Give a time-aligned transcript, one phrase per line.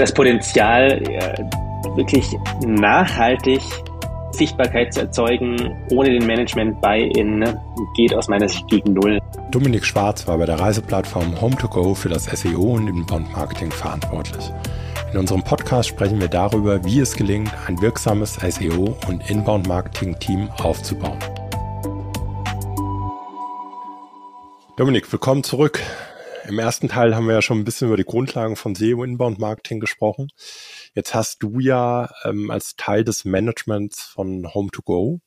[0.00, 0.98] das Potenzial,
[1.94, 2.26] wirklich
[2.66, 3.60] nachhaltig
[4.32, 7.44] Sichtbarkeit zu erzeugen, ohne den Management Buy-in,
[7.96, 9.20] geht aus meiner Sicht gegen Null.
[9.50, 14.50] Dominik Schwarz war bei der Reiseplattform Home2Go für das SEO und Inbound Marketing verantwortlich.
[15.12, 20.18] In unserem Podcast sprechen wir darüber, wie es gelingt, ein wirksames SEO und Inbound Marketing
[20.18, 21.18] Team aufzubauen.
[24.76, 25.82] Dominik, willkommen zurück.
[26.50, 29.38] Im ersten Teil haben wir ja schon ein bisschen über die Grundlagen von SEO Inbound
[29.38, 30.32] Marketing gesprochen.
[30.96, 35.20] Jetzt hast du ja ähm, als Teil des Managements von Home2Go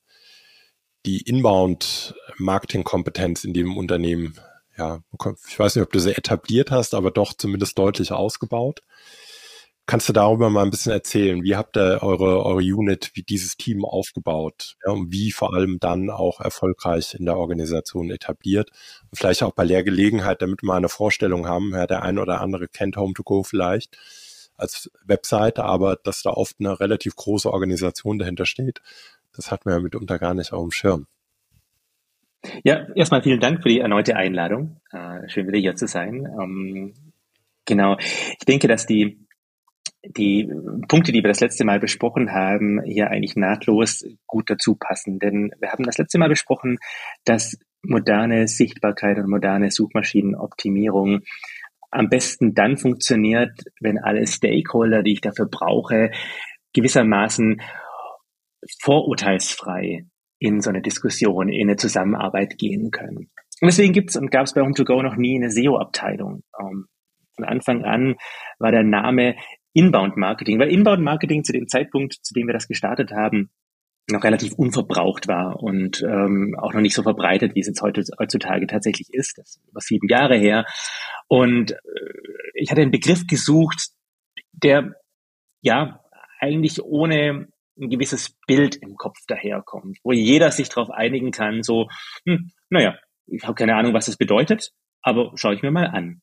[1.06, 4.38] die Inbound Marketing Kompetenz in dem Unternehmen.
[4.76, 5.00] Ja,
[5.48, 8.82] ich weiß nicht, ob du sie etabliert hast, aber doch zumindest deutlich ausgebaut.
[9.86, 11.42] Kannst du darüber mal ein bisschen erzählen?
[11.42, 14.76] Wie habt ihr eure, eure Unit, wie dieses Team aufgebaut?
[14.84, 18.70] Ja, und wie vor allem dann auch erfolgreich in der Organisation etabliert?
[19.10, 22.18] Und vielleicht auch bei der Gelegenheit, damit wir mal eine Vorstellung haben, ja, der ein
[22.18, 23.98] oder andere kennt Home2Go vielleicht
[24.56, 28.80] als Webseite, aber dass da oft eine relativ große Organisation dahinter steht,
[29.36, 31.06] das hat man ja mitunter gar nicht auf dem Schirm.
[32.62, 34.80] Ja, erstmal vielen Dank für die erneute Einladung.
[34.92, 36.26] Äh, schön wieder hier zu sein.
[36.40, 36.94] Ähm,
[37.64, 37.96] genau.
[37.98, 39.23] Ich denke, dass die
[40.06, 40.48] die
[40.88, 45.18] Punkte, die wir das letzte Mal besprochen haben, hier eigentlich nahtlos gut dazu passen.
[45.18, 46.78] Denn wir haben das letzte Mal besprochen,
[47.24, 51.20] dass moderne Sichtbarkeit und moderne Suchmaschinenoptimierung
[51.90, 56.10] am besten dann funktioniert, wenn alle Stakeholder, die ich dafür brauche,
[56.72, 57.62] gewissermaßen
[58.80, 60.06] vorurteilsfrei
[60.38, 63.30] in so eine Diskussion, in eine Zusammenarbeit gehen können.
[63.60, 66.42] Und deswegen gibt es und gab es bei Home2Go noch nie eine SEO-Abteilung.
[66.58, 66.86] Um,
[67.36, 68.16] von Anfang an
[68.58, 69.36] war der Name
[69.74, 73.50] Inbound Marketing, weil Inbound Marketing zu dem Zeitpunkt, zu dem wir das gestartet haben,
[74.10, 78.04] noch relativ unverbraucht war und ähm, auch noch nicht so verbreitet, wie es jetzt heute,
[78.18, 79.38] heutzutage tatsächlich ist.
[79.38, 80.66] Das ist über sieben Jahre her.
[81.26, 81.76] Und äh,
[82.54, 83.88] ich hatte einen Begriff gesucht,
[84.52, 84.94] der
[85.62, 86.00] ja
[86.38, 87.48] eigentlich ohne
[87.80, 91.88] ein gewisses Bild im Kopf daherkommt, wo jeder sich darauf einigen kann, so,
[92.26, 92.96] hm, naja,
[93.26, 94.70] ich habe keine Ahnung, was das bedeutet,
[95.02, 96.20] aber schaue ich mir mal an.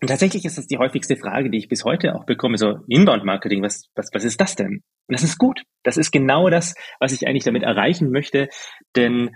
[0.00, 3.62] Und tatsächlich ist das die häufigste Frage, die ich bis heute auch bekomme, so Inbound-Marketing,
[3.62, 4.82] was, was, was ist das denn?
[5.06, 5.62] Und das ist gut.
[5.82, 8.48] Das ist genau das, was ich eigentlich damit erreichen möchte,
[8.96, 9.30] denn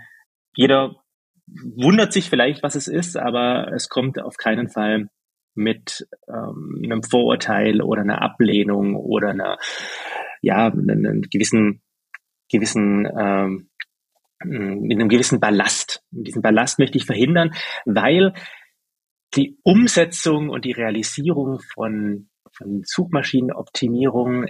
[0.55, 0.95] jeder
[1.47, 5.07] wundert sich vielleicht, was es ist, aber es kommt auf keinen Fall
[5.55, 9.57] mit ähm, einem Vorurteil oder einer Ablehnung oder einer,
[10.41, 11.81] ja, einem gewissen,
[12.51, 13.69] gewissen, ähm,
[14.43, 16.01] mit einem gewissen Ballast.
[16.11, 17.51] Und diesen Ballast möchte ich verhindern,
[17.85, 18.33] weil
[19.35, 24.47] die Umsetzung und die Realisierung von, von Suchmaschinenoptimierung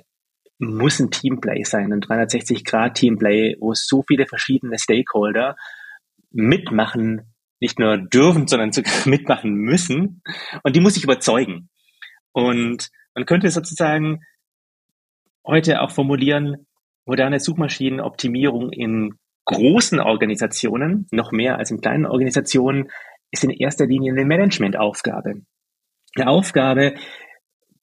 [0.59, 5.55] muss ein Teamplay sein, ein 360-Grad-Teamplay, wo so viele verschiedene Stakeholder
[6.31, 10.21] mitmachen, nicht nur dürfen, sondern sogar mitmachen müssen.
[10.63, 11.69] Und die muss ich überzeugen.
[12.31, 14.21] Und man könnte sozusagen
[15.45, 16.67] heute auch formulieren,
[17.05, 22.91] moderne Suchmaschinenoptimierung in großen Organisationen, noch mehr als in kleinen Organisationen,
[23.31, 25.41] ist in erster Linie eine Managementaufgabe.
[26.15, 26.95] Eine Aufgabe,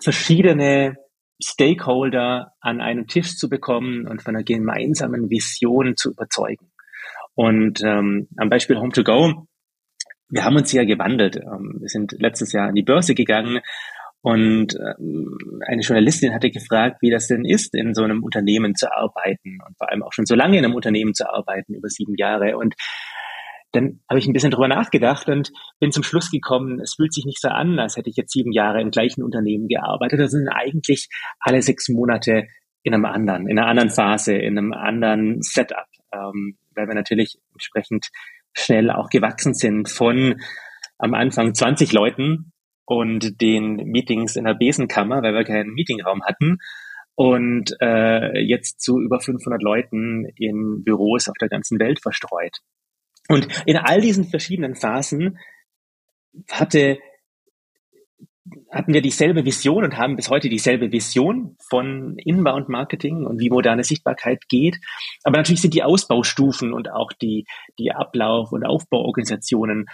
[0.03, 0.97] verschiedene
[1.43, 6.73] Stakeholder an einen Tisch zu bekommen und von einer gemeinsamen Vision zu überzeugen.
[7.35, 9.47] Und ähm, am Beispiel Home2Go,
[10.29, 11.37] wir haben uns ja gewandelt.
[11.37, 13.61] Ähm, wir sind letztes Jahr an die Börse gegangen
[14.27, 18.93] und ähm, eine Journalistin hatte gefragt, wie das denn ist, in so einem Unternehmen zu
[18.93, 22.17] arbeiten und vor allem auch schon so lange in einem Unternehmen zu arbeiten, über sieben
[22.17, 22.57] Jahre.
[22.57, 22.75] Und
[23.77, 27.25] dann habe ich ein bisschen drüber nachgedacht und bin zum Schluss gekommen, es fühlt sich
[27.25, 30.19] nicht so an, als hätte ich jetzt sieben Jahre im gleichen Unternehmen gearbeitet.
[30.19, 31.09] Das sind eigentlich
[31.41, 32.47] alle sechs Monate
[32.83, 37.39] in einem anderen, in einer anderen Phase, in einem anderen Setup, ähm, weil wir natürlich
[37.53, 38.09] entsprechend
[38.53, 40.41] schnell auch gewachsen sind von
[40.99, 42.53] am Anfang 20 Leuten
[42.87, 46.59] und den Meetings in der Besenkammer, weil wir keinen Meetingraum hatten
[47.17, 52.59] und äh, jetzt zu über 500 Leuten in Büros auf der ganzen Welt verstreut.
[53.29, 55.39] Und in all diesen verschiedenen Phasen
[56.51, 56.99] hatte,
[58.71, 63.51] hatten wir dieselbe Vision und haben bis heute dieselbe Vision von Inbound Marketing und wie
[63.51, 64.77] moderne Sichtbarkeit geht.
[65.25, 67.47] Aber natürlich sind die Ausbaustufen und auch die,
[67.79, 69.87] die Ablauf- und Aufbauorganisationen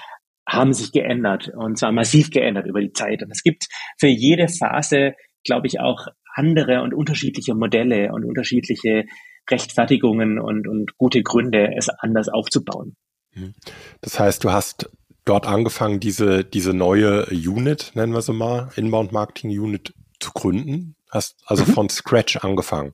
[0.46, 3.22] haben sich geändert und zwar massiv geändert über die Zeit.
[3.22, 3.68] Und es gibt
[3.98, 5.14] für jede Phase,
[5.44, 9.04] glaube ich, auch andere und unterschiedliche Modelle und unterschiedliche
[9.50, 12.96] Rechtfertigungen und, und gute Gründe, es anders aufzubauen.
[13.34, 13.54] Mhm.
[14.00, 14.90] Das heißt, du hast
[15.24, 20.96] dort angefangen, diese, diese neue Unit, nennen wir sie mal, Inbound Marketing Unit zu gründen.
[21.10, 21.72] Hast also mhm.
[21.72, 22.92] von Scratch angefangen.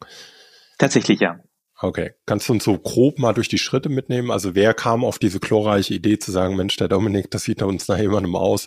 [0.78, 1.40] Tatsächlich, ja.
[1.80, 2.10] Okay.
[2.26, 4.32] Kannst du uns so grob mal durch die Schritte mitnehmen?
[4.32, 7.86] Also wer kam auf diese glorreiche Idee zu sagen, Mensch, der Dominik, das sieht uns
[7.86, 8.66] nach jemandem aus,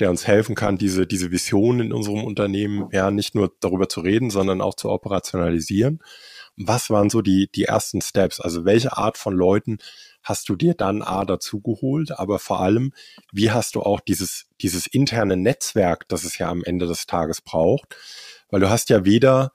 [0.00, 4.00] der uns helfen kann, diese, diese Vision in unserem Unternehmen ja nicht nur darüber zu
[4.00, 6.00] reden, sondern auch zu operationalisieren.
[6.56, 8.40] Was waren so die, die ersten Steps?
[8.40, 9.76] Also welche Art von Leuten
[10.26, 12.92] hast du dir dann A dazu geholt, aber vor allem,
[13.32, 17.40] wie hast du auch dieses, dieses interne Netzwerk, das es ja am Ende des Tages
[17.40, 17.96] braucht?
[18.50, 19.52] Weil du hast ja weder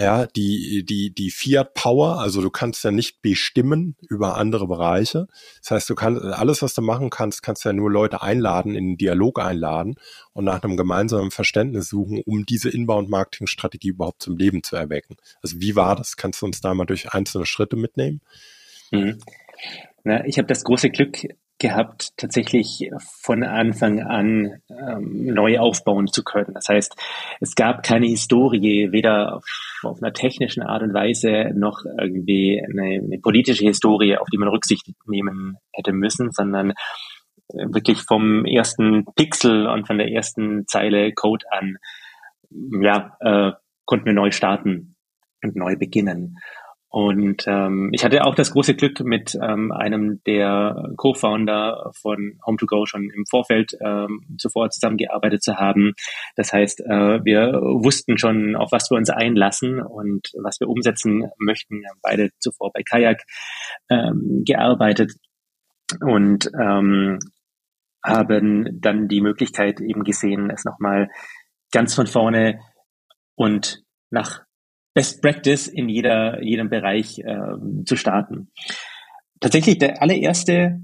[0.00, 5.26] ja, die, die, die Fiat Power, also du kannst ja nicht bestimmen über andere Bereiche.
[5.60, 8.86] Das heißt, du kannst, alles, was du machen kannst, kannst ja nur Leute einladen, in
[8.86, 9.96] den Dialog einladen
[10.32, 15.18] und nach einem gemeinsamen Verständnis suchen, um diese Inbound-Marketing-Strategie überhaupt zum Leben zu erwecken.
[15.42, 16.16] Also wie war das?
[16.16, 18.22] Kannst du uns da mal durch einzelne Schritte mitnehmen?
[18.90, 19.20] Mhm.
[20.04, 21.18] Na, ich habe das große Glück
[21.60, 26.54] gehabt, tatsächlich von Anfang an ähm, neu aufbauen zu können.
[26.54, 26.96] Das heißt,
[27.40, 29.44] es gab keine Historie, weder auf,
[29.82, 34.48] auf einer technischen Art und Weise noch irgendwie eine, eine, politische Historie, auf die man
[34.48, 41.12] Rücksicht nehmen hätte müssen, sondern äh, wirklich vom ersten Pixel und von der ersten Zeile
[41.12, 41.76] Code an,
[42.80, 43.52] ja, äh,
[43.84, 44.96] konnten wir neu starten
[45.42, 46.38] und neu beginnen.
[46.92, 52.84] Und ähm, ich hatte auch das große Glück, mit ähm, einem der Co-Founder von Home2Go
[52.84, 55.92] schon im Vorfeld ähm, zuvor zusammengearbeitet zu haben.
[56.34, 61.30] Das heißt, äh, wir wussten schon, auf was wir uns einlassen und was wir umsetzen
[61.38, 61.80] möchten.
[61.80, 63.22] Wir haben beide zuvor bei Kajak
[63.88, 65.12] ähm, gearbeitet
[66.00, 67.20] und ähm,
[68.04, 71.08] haben dann die Möglichkeit eben gesehen, es nochmal
[71.70, 72.58] ganz von vorne
[73.36, 74.42] und nach
[74.94, 78.50] Best Practice in jeder, jedem Bereich äh, zu starten.
[79.40, 80.80] Tatsächlich der allererste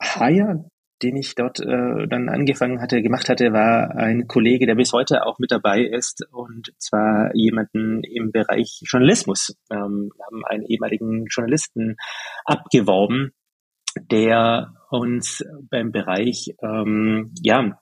[0.00, 0.70] Hire,
[1.02, 5.26] den ich dort äh, dann angefangen hatte, gemacht hatte, war ein Kollege, der bis heute
[5.26, 9.56] auch mit dabei ist und zwar jemanden im Bereich Journalismus.
[9.70, 11.96] Ähm, haben einen ehemaligen Journalisten
[12.44, 13.32] abgeworben,
[14.10, 17.78] der uns beim Bereich ähm, ja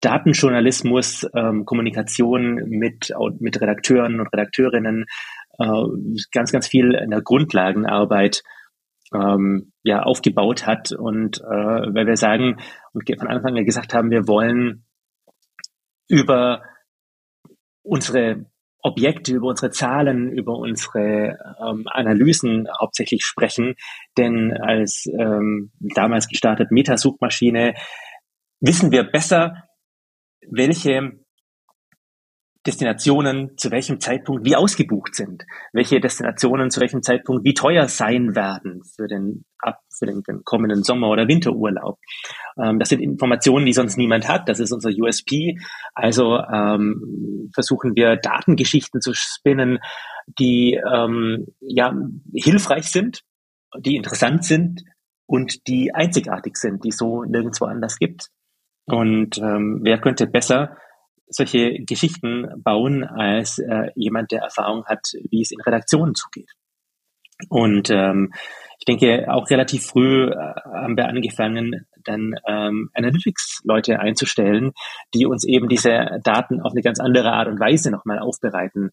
[0.00, 5.06] Datenjournalismus, ähm, Kommunikation mit, mit Redakteuren und Redakteurinnen,
[5.58, 5.82] äh,
[6.32, 8.42] ganz, ganz viel in der Grundlagenarbeit
[9.12, 10.92] ähm, ja, aufgebaut hat.
[10.92, 11.44] Und äh,
[11.94, 12.58] weil wir sagen
[12.92, 14.84] und von Anfang an gesagt haben, wir wollen
[16.08, 16.62] über
[17.82, 18.46] unsere
[18.80, 23.74] Objekte, über unsere Zahlen, über unsere ähm, Analysen hauptsächlich sprechen.
[24.16, 27.74] Denn als ähm, damals gestartet Metasuchmaschine
[28.60, 29.67] wissen wir besser,
[30.50, 31.12] welche
[32.66, 38.34] Destinationen zu welchem Zeitpunkt wie ausgebucht sind, welche Destinationen zu welchem Zeitpunkt wie teuer sein
[38.34, 41.98] werden für den, ab, für den, den kommenden Sommer- oder Winterurlaub.
[42.62, 44.48] Ähm, das sind Informationen, die sonst niemand hat.
[44.48, 45.56] Das ist unser USP.
[45.94, 49.78] Also ähm, versuchen wir Datengeschichten zu spinnen,
[50.38, 51.94] die ähm, ja
[52.34, 53.22] hilfreich sind,
[53.78, 54.82] die interessant sind
[55.26, 58.28] und die einzigartig sind, die so nirgendwo anders gibt.
[58.88, 60.76] Und ähm, wer könnte besser
[61.28, 66.50] solche Geschichten bauen als äh, jemand, der Erfahrung hat, wie es in Redaktionen zugeht.
[67.48, 68.32] Und ähm,
[68.78, 74.72] ich denke, auch relativ früh äh, haben wir angefangen, dann ähm, Analytics-Leute einzustellen,
[75.14, 78.90] die uns eben diese Daten auf eine ganz andere Art und Weise nochmal aufbereiten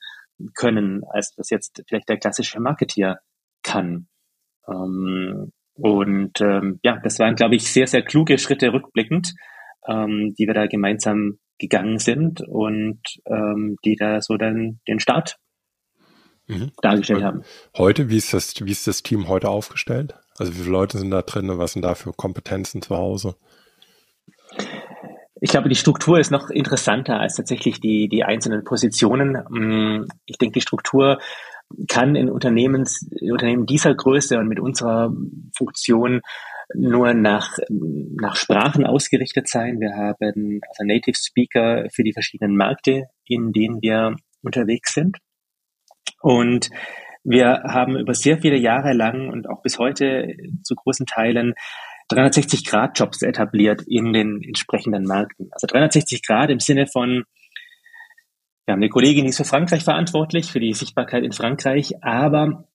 [0.54, 3.20] können, als das jetzt vielleicht der klassische Marketeer
[3.64, 4.08] kann.
[4.68, 9.34] Ähm, und ähm, ja, das waren, glaube ich, sehr, sehr kluge Schritte rückblickend,
[9.88, 15.38] ähm, die wir da gemeinsam gegangen sind und ähm, die da so dann den Start
[16.48, 16.72] mhm.
[16.82, 17.44] dargestellt haben.
[17.78, 20.16] Heute, wie ist das, wie ist das Team heute aufgestellt?
[20.38, 23.36] Also wie viele Leute sind da drin und was sind da für Kompetenzen zu Hause?
[25.42, 29.38] Ich glaube, die Struktur ist noch interessanter als tatsächlich die, die einzelnen Positionen.
[29.50, 31.20] Mm, ich denke, die Struktur
[31.88, 35.14] kann in Unternehmens, Unternehmen dieser Größe und mit unserer
[35.56, 36.22] Funktion
[36.74, 39.80] nur nach, nach Sprachen ausgerichtet sein.
[39.80, 45.18] Wir haben also Native Speaker für die verschiedenen Märkte, in denen wir unterwegs sind.
[46.22, 46.70] Und
[47.24, 51.54] wir haben über sehr viele Jahre lang und auch bis heute zu großen Teilen
[52.12, 55.50] 360-Grad-Jobs etabliert in den entsprechenden Märkten.
[55.52, 57.24] Also 360 Grad im Sinne von,
[58.66, 62.68] wir haben eine Kollegin, die ist für Frankreich verantwortlich, für die Sichtbarkeit in Frankreich, aber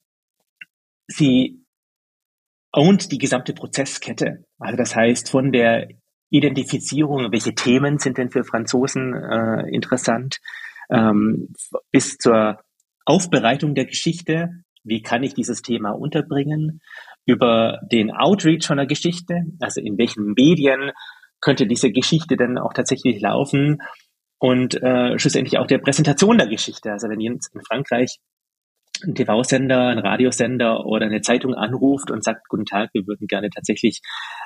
[1.06, 1.60] sie
[2.72, 4.44] und die gesamte Prozesskette.
[4.58, 5.88] Also das heißt von der
[6.30, 10.38] Identifizierung, welche Themen sind denn für Franzosen äh, interessant,
[10.90, 11.52] ähm,
[11.90, 12.60] bis zur
[13.04, 14.50] Aufbereitung der Geschichte,
[14.84, 16.80] wie kann ich dieses Thema unterbringen,
[17.26, 20.92] über den Outreach von der Geschichte, also in welchen Medien
[21.40, 23.82] könnte diese Geschichte denn auch tatsächlich laufen
[24.38, 26.92] und äh, schlussendlich auch der Präsentation der Geschichte.
[26.92, 28.18] Also wenn jetzt in Frankreich
[29.04, 33.49] ein TV-Sender, ein Radiosender oder eine Zeitung anruft und sagt, guten Tag, wir würden gerne
[33.50, 34.00] tatsächlich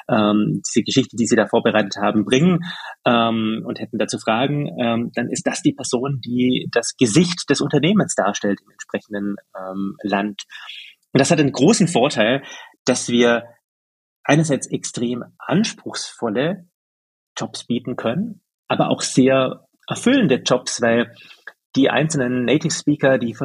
[0.08, 2.60] ähm, diese Geschichte, die Sie da vorbereitet haben, bringen
[3.04, 7.60] ähm, und hätten dazu Fragen, ähm, dann ist das die Person, die das Gesicht des
[7.60, 10.42] Unternehmens darstellt im entsprechenden ähm, Land.
[11.12, 12.42] Und das hat einen großen Vorteil,
[12.84, 13.44] dass wir
[14.24, 16.66] einerseits extrem anspruchsvolle
[17.36, 21.14] Jobs bieten können, aber auch sehr erfüllende Jobs, weil
[21.76, 23.36] die einzelnen Native Speaker, die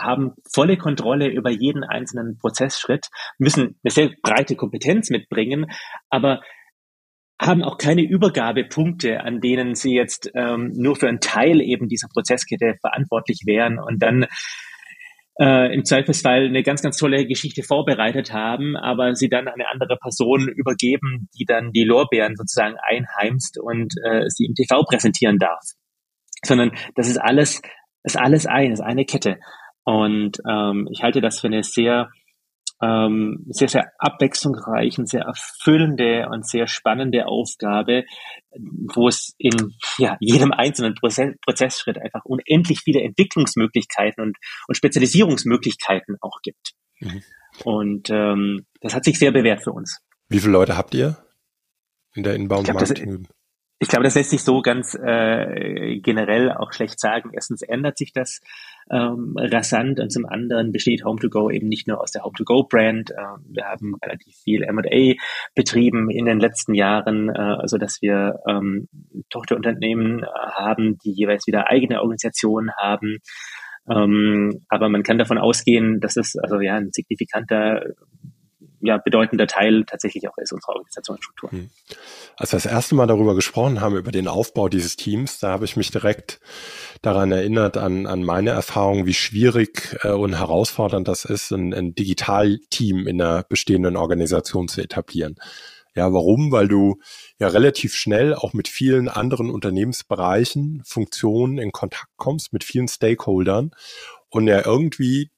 [0.00, 3.06] haben volle Kontrolle über jeden einzelnen Prozessschritt,
[3.38, 5.66] müssen eine sehr breite Kompetenz mitbringen,
[6.08, 6.40] aber
[7.40, 12.08] haben auch keine Übergabepunkte, an denen sie jetzt ähm, nur für einen Teil eben dieser
[12.08, 14.26] Prozesskette verantwortlich wären und dann
[15.40, 19.96] äh, im Zweifelsfall eine ganz, ganz tolle Geschichte vorbereitet haben, aber sie dann eine andere
[19.96, 25.62] Person übergeben, die dann die Lorbeeren sozusagen einheimst und äh, sie im TV präsentieren darf
[26.44, 27.62] sondern das ist alles,
[28.02, 29.38] ist alles ein, ist eine Kette.
[29.84, 32.10] Und ähm, ich halte das für eine sehr,
[32.80, 38.04] ähm, sehr, sehr abwechslungsreiche, sehr erfüllende und sehr spannende Aufgabe,
[38.94, 44.36] wo es in ja, jedem einzelnen Prozess, Prozessschritt einfach unendlich viele Entwicklungsmöglichkeiten und,
[44.68, 46.72] und Spezialisierungsmöglichkeiten auch gibt.
[47.00, 47.22] Mhm.
[47.64, 50.00] Und ähm, das hat sich sehr bewährt für uns.
[50.28, 51.16] Wie viele Leute habt ihr
[52.14, 53.26] in der Inbound-Marketing?
[53.82, 57.30] Ich glaube, das lässt sich so ganz äh, generell auch schlecht sagen.
[57.34, 58.40] Erstens ändert sich das
[58.88, 63.10] ähm, rasant und zum anderen besteht Home2Go eben nicht nur aus der Home2Go-Brand.
[63.10, 65.20] Äh, wir haben relativ viel M&A
[65.56, 68.86] betrieben in den letzten Jahren, äh, also dass wir ähm,
[69.30, 73.18] Tochterunternehmen haben, die jeweils wieder eigene Organisationen haben.
[73.90, 77.82] Ähm, aber man kann davon ausgehen, dass es also ja ein signifikanter
[78.82, 81.50] ja, bedeutender Teil tatsächlich auch ist unserer Organisationsstruktur.
[81.50, 81.70] Hm.
[82.36, 85.64] Als wir das erste Mal darüber gesprochen haben, über den Aufbau dieses Teams, da habe
[85.64, 86.40] ich mich direkt
[87.00, 91.94] daran erinnert, an, an meine Erfahrung, wie schwierig äh, und herausfordernd das ist, ein, ein
[91.94, 95.36] Digitalteam in einer bestehenden Organisation zu etablieren.
[95.94, 96.50] Ja, warum?
[96.50, 97.00] Weil du
[97.38, 103.72] ja relativ schnell auch mit vielen anderen Unternehmensbereichen, Funktionen in Kontakt kommst, mit vielen Stakeholdern
[104.30, 105.30] und ja irgendwie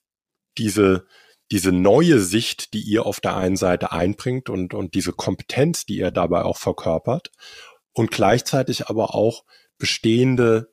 [0.57, 1.07] diese
[1.51, 5.99] diese neue Sicht, die ihr auf der einen Seite einbringt und, und diese Kompetenz, die
[5.99, 7.31] ihr dabei auch verkörpert
[7.93, 9.45] und gleichzeitig aber auch
[9.79, 10.69] bestehende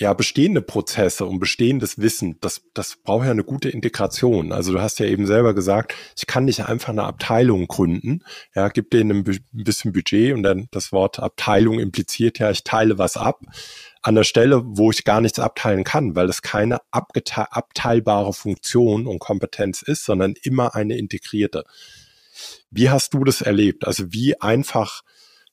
[0.00, 4.50] ja, bestehende Prozesse und bestehendes Wissen, das, das braucht ja eine gute Integration.
[4.50, 8.24] Also du hast ja eben selber gesagt, ich kann nicht einfach eine Abteilung gründen,
[8.54, 12.96] ja, gib denen ein bisschen Budget und dann das Wort Abteilung impliziert ja, ich teile
[12.96, 13.42] was ab
[14.02, 19.18] an der Stelle, wo ich gar nichts abteilen kann, weil es keine abteilbare Funktion und
[19.18, 21.64] Kompetenz ist, sondern immer eine integrierte.
[22.70, 23.86] Wie hast du das erlebt?
[23.86, 25.02] Also wie einfach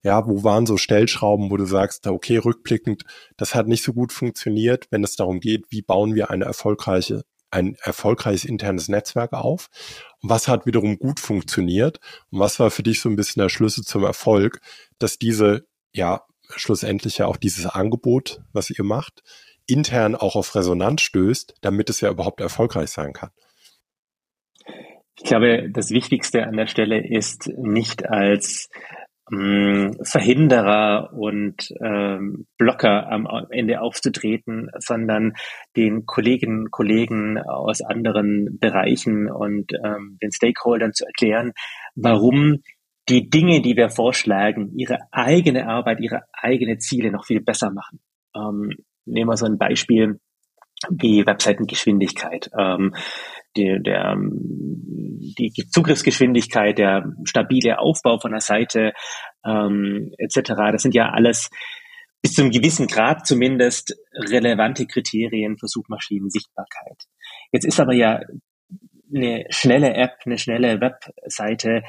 [0.04, 3.04] ja, wo waren so Stellschrauben, wo du sagst, okay, rückblickend,
[3.36, 7.24] das hat nicht so gut funktioniert, wenn es darum geht, wie bauen wir eine erfolgreiche,
[7.52, 9.68] ein erfolgreiches internes Netzwerk auf?
[10.22, 12.00] Und was hat wiederum gut funktioniert?
[12.30, 14.62] Und was war für dich so ein bisschen der Schlüssel zum Erfolg,
[15.00, 16.24] dass diese, ja,
[16.56, 19.24] schlussendlich ja auch dieses Angebot, was ihr macht,
[19.68, 23.32] intern auch auf Resonanz stößt, damit es ja überhaupt erfolgreich sein kann?
[25.20, 28.70] Ich glaube, das Wichtigste an der Stelle ist nicht als
[29.30, 35.34] Mm, Verhinderer und ähm, Blocker am Ende aufzutreten, sondern
[35.76, 41.52] den Kolleginnen und Kollegen aus anderen Bereichen und ähm, den Stakeholdern zu erklären,
[41.96, 42.64] warum
[43.10, 48.00] die Dinge, die wir vorschlagen, ihre eigene Arbeit, ihre eigene Ziele noch viel besser machen.
[48.36, 48.72] Ähm,
[49.06, 50.20] nehmen wir so ein Beispiel
[50.90, 52.50] wie Webseitengeschwindigkeit.
[52.58, 52.94] Ähm,
[53.56, 58.94] die, der, die Zugriffsgeschwindigkeit, der stabile Aufbau von der Seite
[59.46, 60.54] ähm, etc.
[60.72, 61.50] Das sind ja alles
[62.22, 67.04] bis zu einem gewissen Grad zumindest relevante Kriterien für Suchmaschinensichtbarkeit.
[67.52, 68.22] Jetzt ist aber ja
[69.14, 71.84] eine schnelle App, eine schnelle Webseite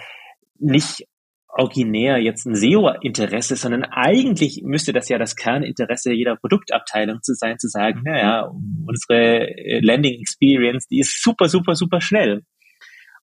[0.59, 1.05] nicht
[1.49, 7.59] originär jetzt ein SEO-Interesse, sondern eigentlich müsste das ja das Kerninteresse jeder Produktabteilung zu sein,
[7.59, 8.51] zu sagen, naja,
[8.87, 9.49] unsere
[9.81, 12.43] Landing Experience, die ist super, super, super schnell.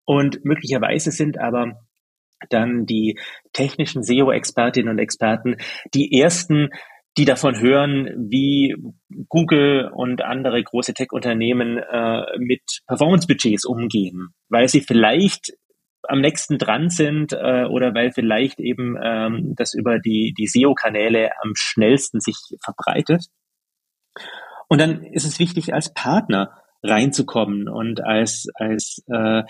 [0.06, 1.80] Und möglicherweise sind aber
[2.50, 3.18] dann die
[3.54, 5.56] technischen SEO-Expertinnen und Experten
[5.94, 6.70] die ersten,
[7.18, 8.75] die davon hören, wie
[9.30, 15.54] Google und andere große Tech-Unternehmen äh, mit Performance-Budgets umgehen, weil sie vielleicht
[16.07, 21.31] am nächsten dran sind äh, oder weil vielleicht eben ähm, das über die, die SEO-Kanäle
[21.41, 23.25] am schnellsten sich verbreitet.
[24.67, 29.43] Und dann ist es wichtig, als Partner reinzukommen und als, als äh,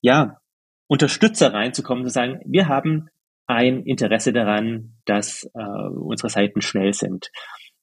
[0.00, 0.38] ja,
[0.86, 3.08] Unterstützer reinzukommen, zu sagen, wir haben
[3.46, 7.30] ein Interesse daran, dass äh, unsere Seiten schnell sind.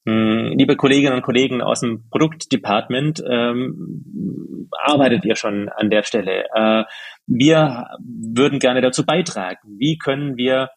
[0.05, 6.45] Hm, liebe Kolleginnen und Kollegen aus dem Produktdepartment, ähm, arbeitet ihr schon an der Stelle?
[6.53, 6.83] Äh,
[7.27, 9.77] wir würden gerne dazu beitragen.
[9.77, 10.69] Wie können wir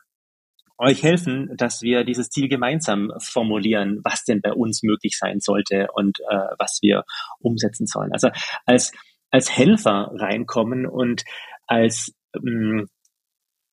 [0.83, 5.89] euch helfen, dass wir dieses Ziel gemeinsam formulieren, was denn bei uns möglich sein sollte
[5.95, 7.05] und äh, was wir
[7.39, 8.13] umsetzen sollen.
[8.13, 8.31] Also
[8.67, 8.93] als,
[9.31, 11.25] als Helfer reinkommen und
[11.67, 12.89] als ähm,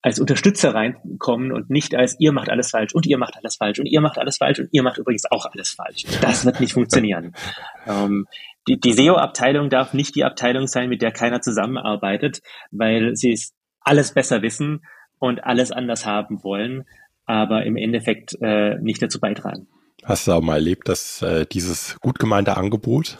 [0.01, 3.79] als Unterstützer reinkommen und nicht als ihr macht alles falsch und ihr macht alles falsch
[3.79, 6.03] und ihr macht alles falsch und ihr macht übrigens auch alles falsch.
[6.22, 7.34] Das wird nicht funktionieren.
[7.88, 8.27] Ähm,
[8.68, 12.41] die, die SEO-Abteilung darf nicht die Abteilung sein, mit der keiner zusammenarbeitet,
[12.72, 14.82] weil sie es alles besser wissen
[15.18, 16.84] und alles anders haben wollen,
[17.25, 19.68] aber im Endeffekt äh, nicht dazu beitragen.
[20.03, 23.18] Hast du auch mal erlebt, dass äh, dieses gut gemeinte Angebot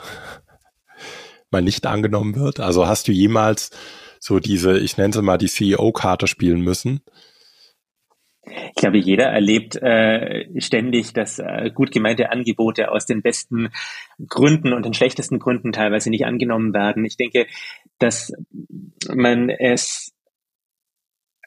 [1.52, 2.60] mal nicht angenommen wird?
[2.60, 3.72] Also hast du jemals
[4.20, 7.02] so diese, ich nenne sie mal die CEO-Karte spielen müssen?
[8.44, 13.70] Ich glaube, jeder erlebt äh, ständig, dass äh, gut gemeinte Angebote aus den besten
[14.28, 17.06] Gründen und den schlechtesten Gründen teilweise nicht angenommen werden.
[17.06, 17.46] Ich denke,
[18.00, 18.34] dass
[19.14, 20.14] man es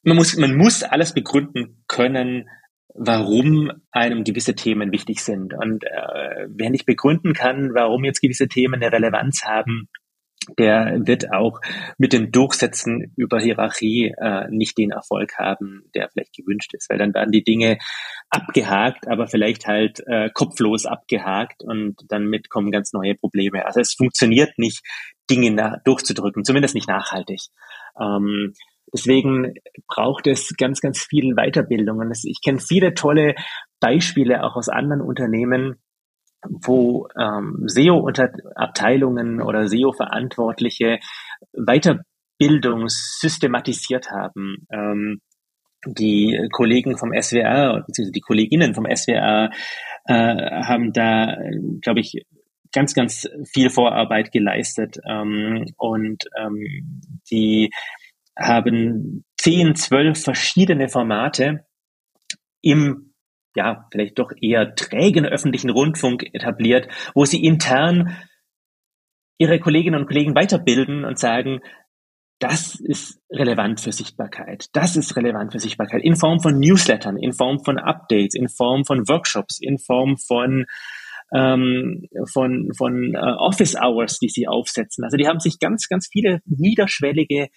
[0.05, 2.49] man muss, man muss alles begründen können,
[2.95, 5.55] warum einem gewisse Themen wichtig sind.
[5.55, 9.88] Und äh, wer nicht begründen kann, warum jetzt gewisse Themen eine Relevanz haben,
[10.58, 11.61] der wird auch
[11.99, 16.99] mit dem Durchsetzen über Hierarchie äh, nicht den Erfolg haben, der vielleicht gewünscht ist, weil
[16.99, 17.78] dann werden die Dinge
[18.30, 23.64] abgehakt, aber vielleicht halt äh, kopflos abgehakt und damit kommen ganz neue Probleme.
[23.64, 24.82] Also es funktioniert nicht,
[25.30, 27.40] Dinge durchzudrücken, zumindest nicht nachhaltig.
[27.99, 28.52] Ähm,
[28.92, 29.54] Deswegen
[29.88, 31.99] braucht es ganz, ganz viel Weiterbildung.
[31.99, 33.34] Und ich kenne viele tolle
[33.80, 35.80] Beispiele auch aus anderen Unternehmen,
[36.49, 40.99] wo ähm, SEO-Abteilungen oder SEO-Verantwortliche
[41.52, 44.66] Weiterbildung systematisiert haben.
[44.70, 45.20] Ähm,
[45.87, 49.50] die Kollegen vom SWR, beziehungsweise die Kolleginnen vom SWR
[50.06, 51.37] äh, haben da,
[51.80, 52.25] glaube ich,
[52.72, 54.99] ganz, ganz viel Vorarbeit geleistet.
[55.08, 57.70] Ähm, und ähm, die
[58.38, 61.66] haben zehn, zwölf verschiedene Formate
[62.62, 63.12] im
[63.54, 68.16] ja, vielleicht doch eher trägen öffentlichen Rundfunk etabliert, wo sie intern
[69.38, 71.61] ihre Kolleginnen und Kollegen weiterbilden und sagen,
[72.38, 74.66] das ist relevant für Sichtbarkeit.
[74.72, 78.85] Das ist relevant für Sichtbarkeit in Form von Newslettern, in Form von Updates, in Form
[78.85, 80.66] von Workshops, in Form von
[81.35, 85.05] ähm, von von äh, Office Hours, die sie aufsetzen.
[85.05, 87.48] Also die haben sich ganz ganz viele niederschwellige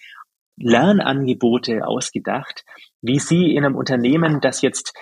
[0.56, 2.64] Lernangebote ausgedacht,
[3.02, 4.94] wie Sie in einem Unternehmen, das jetzt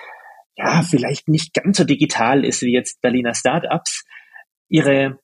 [0.55, 4.05] ja vielleicht nicht ganz so digital ist wie jetzt Berliner Startups,
[4.69, 5.19] ihre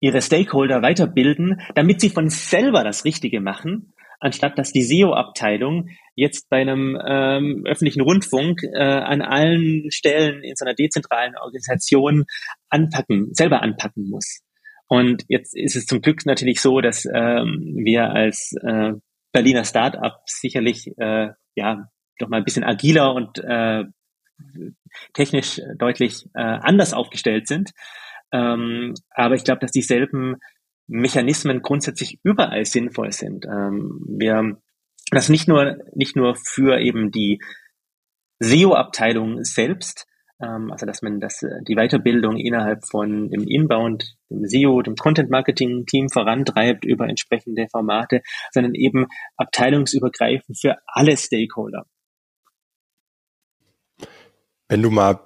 [0.00, 6.48] ihre Stakeholder weiterbilden, damit sie von selber das Richtige machen, anstatt dass die SEO-Abteilung jetzt
[6.48, 12.24] bei einem ähm, öffentlichen Rundfunk äh, an allen Stellen in so einer dezentralen Organisation
[12.68, 14.40] anpacken, selber anpacken muss.
[14.88, 18.92] Und jetzt ist es zum Glück natürlich so, dass ähm, wir als äh,
[19.32, 23.84] Berliner Start-up sicherlich äh, ja doch mal ein bisschen agiler und äh,
[25.14, 27.70] technisch deutlich äh, anders aufgestellt sind.
[28.32, 30.36] Ähm, aber ich glaube, dass dieselben
[30.88, 33.44] Mechanismen grundsätzlich überall sinnvoll sind.
[33.46, 34.58] Ähm, wir
[35.10, 37.40] das nicht nur nicht nur für eben die
[38.40, 40.06] SEO-Abteilung selbst,
[40.40, 44.96] ähm, also dass man das, äh, die Weiterbildung innerhalb von dem Inbound, dem SEO, dem
[44.96, 48.22] Content-Marketing-Team vorantreibt über entsprechende Formate,
[48.52, 51.86] sondern eben abteilungsübergreifend für alle Stakeholder.
[54.68, 55.20] Wenn du mal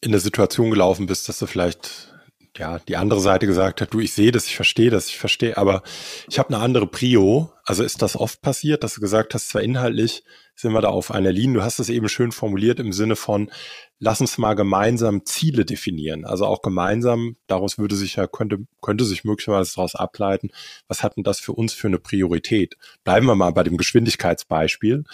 [0.00, 2.12] in eine Situation gelaufen bist, dass du vielleicht
[2.58, 5.56] ja, die andere Seite gesagt hat, du, ich sehe das, ich verstehe das, ich verstehe,
[5.56, 5.82] aber
[6.28, 7.52] ich habe eine andere Prio.
[7.64, 11.10] Also ist das oft passiert, dass du gesagt hast, zwar inhaltlich sind wir da auf
[11.10, 11.58] einer Linie.
[11.58, 13.50] Du hast es eben schön formuliert im Sinne von,
[13.98, 16.24] lass uns mal gemeinsam Ziele definieren.
[16.24, 20.50] Also auch gemeinsam, daraus würde sich ja, könnte, könnte sich möglicherweise daraus ableiten,
[20.88, 22.76] was hat denn das für uns für eine Priorität?
[23.04, 25.04] Bleiben wir mal bei dem Geschwindigkeitsbeispiel,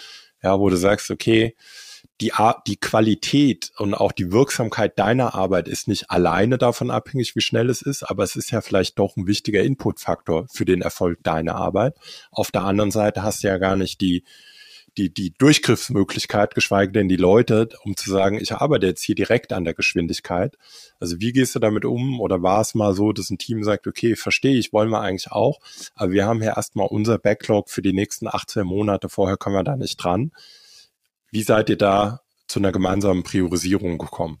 [0.41, 1.55] ja, wo du sagst, okay,
[2.21, 2.31] die,
[2.67, 7.69] die Qualität und auch die Wirksamkeit deiner Arbeit ist nicht alleine davon abhängig, wie schnell
[7.69, 11.55] es ist, aber es ist ja vielleicht doch ein wichtiger Inputfaktor für den Erfolg deiner
[11.55, 11.95] Arbeit.
[12.31, 14.23] Auf der anderen Seite hast du ja gar nicht die,
[14.97, 19.51] die, die Durchgriffsmöglichkeit, geschweige denn die Leute, um zu sagen, ich arbeite jetzt hier direkt
[19.51, 20.55] an der Geschwindigkeit.
[20.99, 22.19] Also wie gehst du damit um?
[22.19, 25.31] Oder war es mal so, dass ein Team sagt, okay, verstehe ich, wollen wir eigentlich
[25.31, 25.59] auch,
[25.95, 29.63] aber wir haben ja erstmal unser Backlog für die nächsten 18 Monate, vorher kommen wir
[29.63, 30.31] da nicht dran.
[31.33, 34.37] Wie seid ihr da zu einer gemeinsamen Priorisierung gekommen?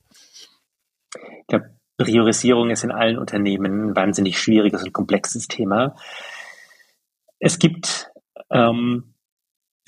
[1.15, 5.95] Ich glaube, Priorisierung ist in allen Unternehmen ein wahnsinnig schwieriges und komplexes Thema.
[7.39, 8.11] Es gibt
[8.51, 9.15] ähm,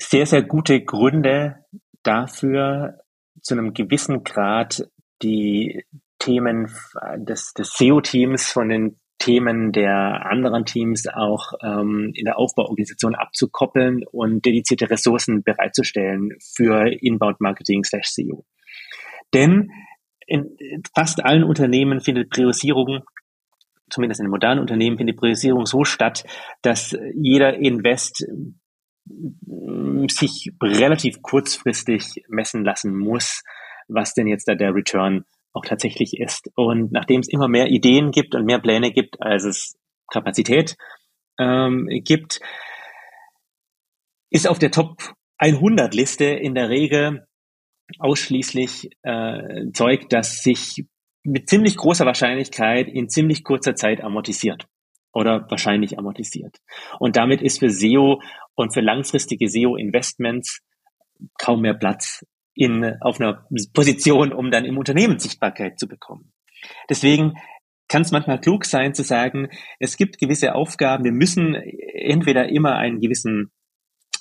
[0.02, 1.64] sehr, sehr gute Gründe
[2.02, 2.98] dafür,
[3.40, 4.90] zu einem gewissen Grad
[5.22, 5.84] die
[6.18, 6.74] Themen
[7.18, 14.04] des, des SEO-Teams von den Themen der anderen Teams auch ähm, in der Aufbauorganisation abzukoppeln
[14.10, 18.44] und dedizierte Ressourcen bereitzustellen für Inbound Marketing slash SEO.
[19.34, 19.70] Denn
[20.26, 20.56] in
[20.94, 23.02] fast allen Unternehmen findet Priorisierung
[23.90, 26.24] zumindest in modernen Unternehmen findet Priorisierung so statt,
[26.62, 28.26] dass jeder Invest
[30.10, 33.42] sich relativ kurzfristig messen lassen muss,
[33.88, 35.24] was denn jetzt da der Return
[35.56, 36.50] auch tatsächlich ist.
[36.54, 39.76] Und nachdem es immer mehr Ideen gibt und mehr Pläne gibt, als es
[40.10, 40.76] Kapazität
[41.38, 42.40] ähm, gibt,
[44.30, 47.26] ist auf der Top 100 Liste in der Regel
[47.98, 50.84] ausschließlich äh, Zeug, das sich
[51.22, 54.66] mit ziemlich großer Wahrscheinlichkeit in ziemlich kurzer Zeit amortisiert
[55.12, 56.58] oder wahrscheinlich amortisiert.
[56.98, 58.20] Und damit ist für SEO
[58.54, 60.60] und für langfristige SEO-Investments
[61.38, 62.24] kaum mehr Platz
[62.56, 66.32] in, auf einer Position, um dann im Unternehmen Sichtbarkeit zu bekommen.
[66.90, 67.34] Deswegen
[67.88, 72.76] kann es manchmal klug sein zu sagen, es gibt gewisse Aufgaben, wir müssen entweder immer
[72.76, 73.52] einen gewissen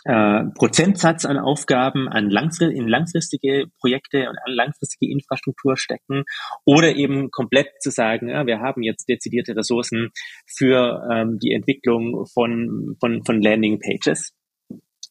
[0.04, 6.26] äh, Prozentsatz an Aufgaben an langfrist in langfristige Projekte und an langfristige Infrastruktur stecken
[6.64, 10.12] oder eben komplett zu sagen, ja, wir haben jetzt dezidierte Ressourcen
[10.46, 14.34] für ähm, die Entwicklung von, von, von Landing Pages.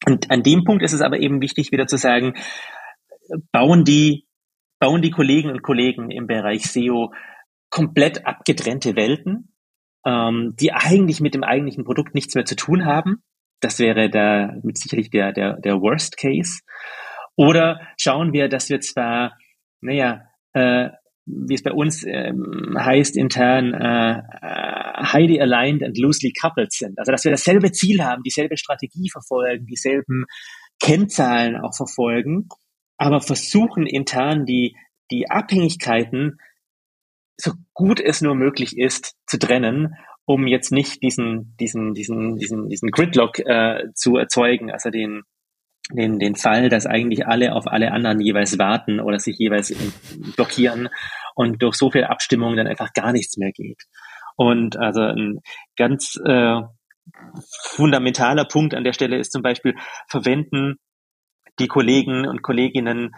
[0.05, 2.33] Und an dem Punkt ist es aber eben wichtig, wieder zu sagen,
[3.51, 4.27] bauen die,
[4.79, 7.13] bauen die Kollegen und Kollegen im Bereich SEO
[7.69, 9.53] komplett abgetrennte Welten,
[10.05, 13.23] ähm, die eigentlich mit dem eigentlichen Produkt nichts mehr zu tun haben.
[13.59, 16.61] Das wäre da mit sicherlich der, der, der Worst Case.
[17.35, 19.37] Oder schauen wir, dass wir zwar,
[19.81, 20.21] naja,
[20.53, 20.89] äh,
[21.25, 26.99] wie es bei uns ähm, heißt intern, äh, äh, highly aligned and loosely coupled sind.
[26.99, 30.25] Also dass wir dasselbe Ziel haben, dieselbe Strategie verfolgen, dieselben
[30.79, 32.47] Kennzahlen auch verfolgen,
[32.97, 34.75] aber versuchen intern die,
[35.11, 36.39] die Abhängigkeiten
[37.37, 42.69] so gut es nur möglich ist zu trennen, um jetzt nicht diesen, diesen, diesen, diesen,
[42.69, 45.23] diesen Gridlock äh, zu erzeugen, also den,
[45.91, 49.73] den, den Fall, dass eigentlich alle auf alle anderen jeweils warten oder sich jeweils
[50.35, 50.89] blockieren
[51.35, 53.83] und durch so viel Abstimmung dann einfach gar nichts mehr geht.
[54.35, 55.41] Und also ein
[55.77, 56.61] ganz äh,
[57.75, 59.75] fundamentaler Punkt an der Stelle ist zum Beispiel,
[60.07, 60.77] verwenden
[61.59, 63.15] die Kollegen und Kolleginnen,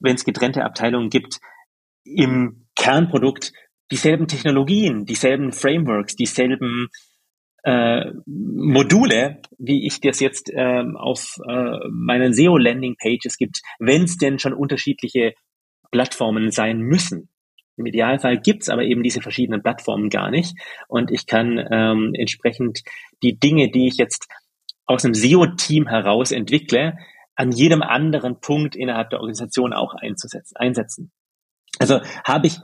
[0.00, 1.40] wenn es getrennte Abteilungen gibt,
[2.04, 3.52] im Kernprodukt
[3.90, 6.88] dieselben Technologien, dieselben Frameworks, dieselben
[7.62, 14.38] äh, Module, wie ich das jetzt ähm, auf äh, meinen SEO-Landing-Pages gibt, wenn es denn
[14.38, 15.34] schon unterschiedliche
[15.90, 17.30] Plattformen sein müssen.
[17.76, 20.54] Im Idealfall gibt's aber eben diese verschiedenen Plattformen gar nicht.
[20.88, 22.82] Und ich kann ähm, entsprechend
[23.22, 24.28] die Dinge, die ich jetzt
[24.86, 26.98] aus einem SEO-Team heraus entwickle,
[27.36, 31.12] an jedem anderen Punkt innerhalb der Organisation auch einzusetzen, einsetzen.
[31.78, 32.58] Also habe ich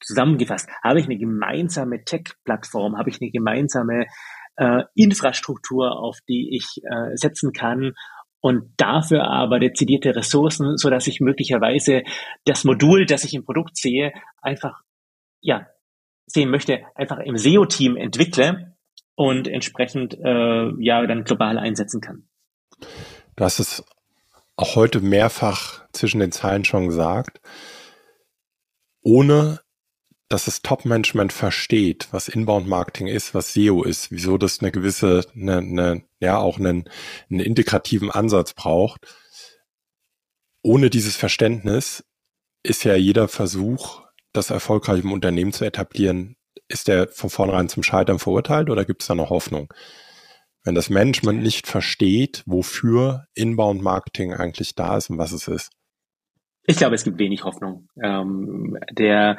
[0.00, 4.06] zusammengefasst, habe ich eine gemeinsame Tech-Plattform, habe ich eine gemeinsame
[4.56, 7.94] äh, Infrastruktur, auf die ich äh, setzen kann
[8.40, 12.02] und dafür aber dezidierte Ressourcen, so dass ich möglicherweise
[12.44, 14.82] das Modul, das ich im Produkt sehe, einfach
[15.40, 15.66] ja
[16.26, 18.76] sehen möchte, einfach im SEO-Team entwickle
[19.14, 22.28] und entsprechend äh, ja dann global einsetzen kann.
[23.36, 23.84] Du hast es
[24.56, 27.40] auch heute mehrfach zwischen den Zeilen schon gesagt.
[29.02, 29.60] Ohne
[30.28, 35.58] dass das Top-Management versteht, was Inbound-Marketing ist, was SEO ist, wieso das eine gewisse, eine,
[35.58, 36.88] eine, ja, auch einen,
[37.30, 39.06] einen integrativen Ansatz braucht.
[40.62, 42.04] Ohne dieses Verständnis
[42.62, 46.36] ist ja jeder Versuch, das erfolgreich im Unternehmen zu etablieren,
[46.68, 49.72] ist der von vornherein zum Scheitern verurteilt oder gibt es da noch Hoffnung?
[50.64, 55.70] Wenn das Management nicht versteht, wofür Inbound Marketing eigentlich da ist und was es ist?
[56.66, 57.88] Ich glaube, es gibt wenig Hoffnung.
[58.02, 59.36] Ähm, der,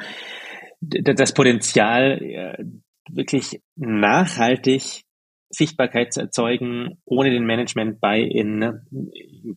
[0.80, 2.64] das Potenzial, äh,
[3.08, 5.04] wirklich nachhaltig
[5.48, 8.80] Sichtbarkeit zu erzeugen, ohne den Management bei in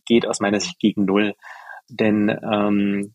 [0.06, 1.34] geht aus meiner Sicht gegen Null.
[1.88, 3.12] Denn ähm,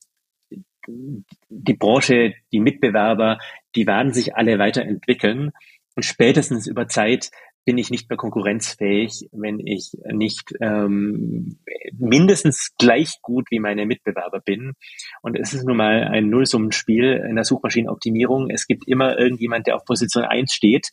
[0.88, 3.40] die Branche, die Mitbewerber,
[3.76, 5.52] die werden sich alle weiterentwickeln.
[5.96, 7.32] Und spätestens über Zeit
[7.66, 11.58] bin ich nicht mehr konkurrenzfähig, wenn ich nicht ähm,
[11.98, 14.74] mindestens gleich gut wie meine Mitbewerber bin.
[15.22, 18.52] Und es ist nun mal ein Nullsummenspiel in der Suchmaschinenoptimierung.
[18.52, 20.90] Es gibt immer irgendjemand, der auf Position eins steht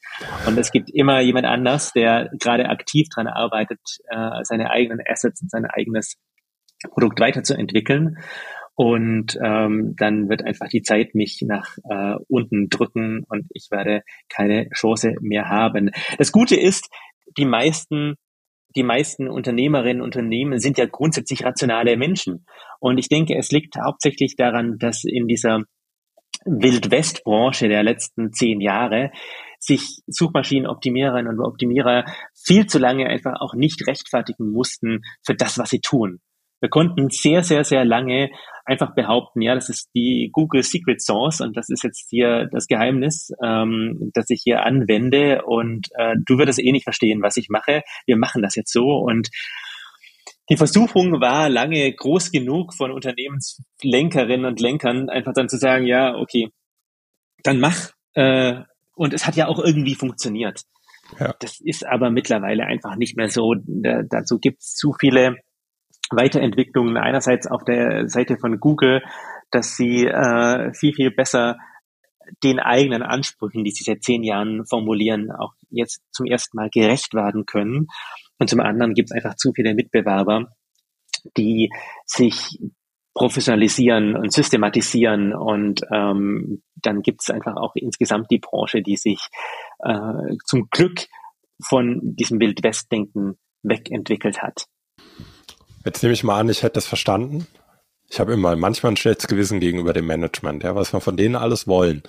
[0.46, 5.42] und es gibt immer jemand anders, der gerade aktiv dran arbeitet, äh, seine eigenen Assets
[5.42, 6.16] und sein eigenes
[6.90, 8.18] Produkt weiterzuentwickeln.
[8.74, 14.02] Und ähm, dann wird einfach die Zeit mich nach äh, unten drücken und ich werde
[14.28, 15.90] keine Chance mehr haben.
[16.18, 16.88] Das Gute ist,
[17.36, 18.16] die meisten
[18.74, 22.46] die meisten Unternehmerinnen und Unternehmen sind ja grundsätzlich rationale Menschen.
[22.80, 25.64] Und ich denke, es liegt hauptsächlich daran, dass in dieser
[26.44, 29.10] Wildwest-Branche der letzten zehn Jahre
[29.58, 32.04] sich Suchmaschinenoptimiererinnen und Optimierer
[32.34, 36.20] viel zu lange einfach auch nicht rechtfertigen mussten für das, was sie tun.
[36.62, 38.30] Wir konnten sehr, sehr, sehr lange
[38.64, 42.68] einfach behaupten, ja, das ist die Google Secret Source und das ist jetzt hier das
[42.68, 47.48] Geheimnis, ähm, das ich hier anwende und äh, du würdest eh nicht verstehen, was ich
[47.48, 47.82] mache.
[48.06, 49.28] Wir machen das jetzt so und
[50.50, 56.14] die Versuchung war lange groß genug von Unternehmenslenkerinnen und Lenkern, einfach dann zu sagen, ja,
[56.14, 56.50] okay,
[57.42, 57.90] dann mach.
[58.14, 58.60] Äh,
[58.94, 60.60] und es hat ja auch irgendwie funktioniert.
[61.18, 61.34] Ja.
[61.40, 63.56] Das ist aber mittlerweile einfach nicht mehr so.
[63.66, 65.38] Da, dazu gibt es zu viele
[66.10, 66.96] Weiterentwicklungen.
[66.96, 69.02] Einerseits auf der Seite von Google,
[69.50, 71.58] dass sie äh, viel, viel besser
[72.42, 77.14] den eigenen Ansprüchen, die sie seit zehn Jahren formulieren, auch jetzt zum ersten Mal gerecht
[77.14, 77.88] werden können.
[78.38, 80.48] Und zum anderen gibt es einfach zu viele Mitbewerber,
[81.36, 81.70] die
[82.06, 82.58] sich
[83.14, 89.28] professionalisieren und systematisieren und ähm, dann gibt es einfach auch insgesamt die Branche, die sich
[89.80, 91.06] äh, zum Glück
[91.62, 94.66] von diesem Wildwest-Denken wegentwickelt hat.
[95.84, 97.46] Jetzt nehme ich mal an, ich hätte das verstanden.
[98.08, 101.34] Ich habe immer manchmal ein schlechtes Gewissen gegenüber dem Management, ja, was wir von denen
[101.34, 102.02] alles wollen.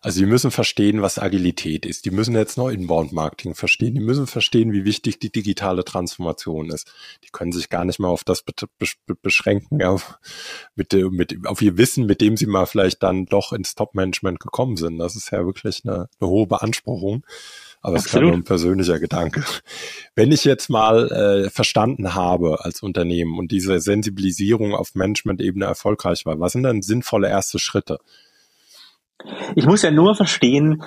[0.00, 2.04] Also die müssen verstehen, was Agilität ist.
[2.04, 3.94] Die müssen jetzt noch Inbound-Marketing verstehen.
[3.94, 6.90] Die müssen verstehen, wie wichtig die digitale Transformation ist.
[7.24, 8.44] Die können sich gar nicht mehr auf das
[9.22, 9.96] beschränken, ja,
[10.76, 14.76] mit, mit, auf ihr Wissen, mit dem sie mal vielleicht dann doch ins Top-Management gekommen
[14.76, 14.98] sind.
[14.98, 17.26] Das ist ja wirklich eine, eine hohe Beanspruchung.
[17.82, 19.42] Aber es ist nur ein persönlicher Gedanke.
[20.14, 26.26] Wenn ich jetzt mal äh, verstanden habe als Unternehmen und diese Sensibilisierung auf Management-Ebene erfolgreich
[26.26, 27.98] war, was sind dann sinnvolle erste Schritte?
[29.54, 30.82] Ich muss ja nur verstehen,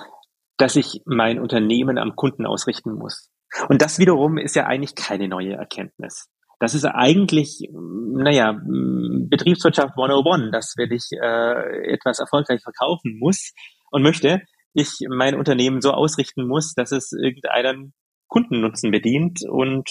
[0.58, 3.30] dass ich mein Unternehmen am Kunden ausrichten muss.
[3.70, 6.30] Und das wiederum ist ja eigentlich keine neue Erkenntnis.
[6.60, 13.52] Das ist eigentlich, naja, Betriebswirtschaft 101, dass wenn ich äh, etwas erfolgreich verkaufen muss
[13.92, 14.42] und möchte,
[14.74, 17.94] ich mein Unternehmen so ausrichten muss, dass es irgendeinen
[18.28, 19.90] Kundennutzen bedient und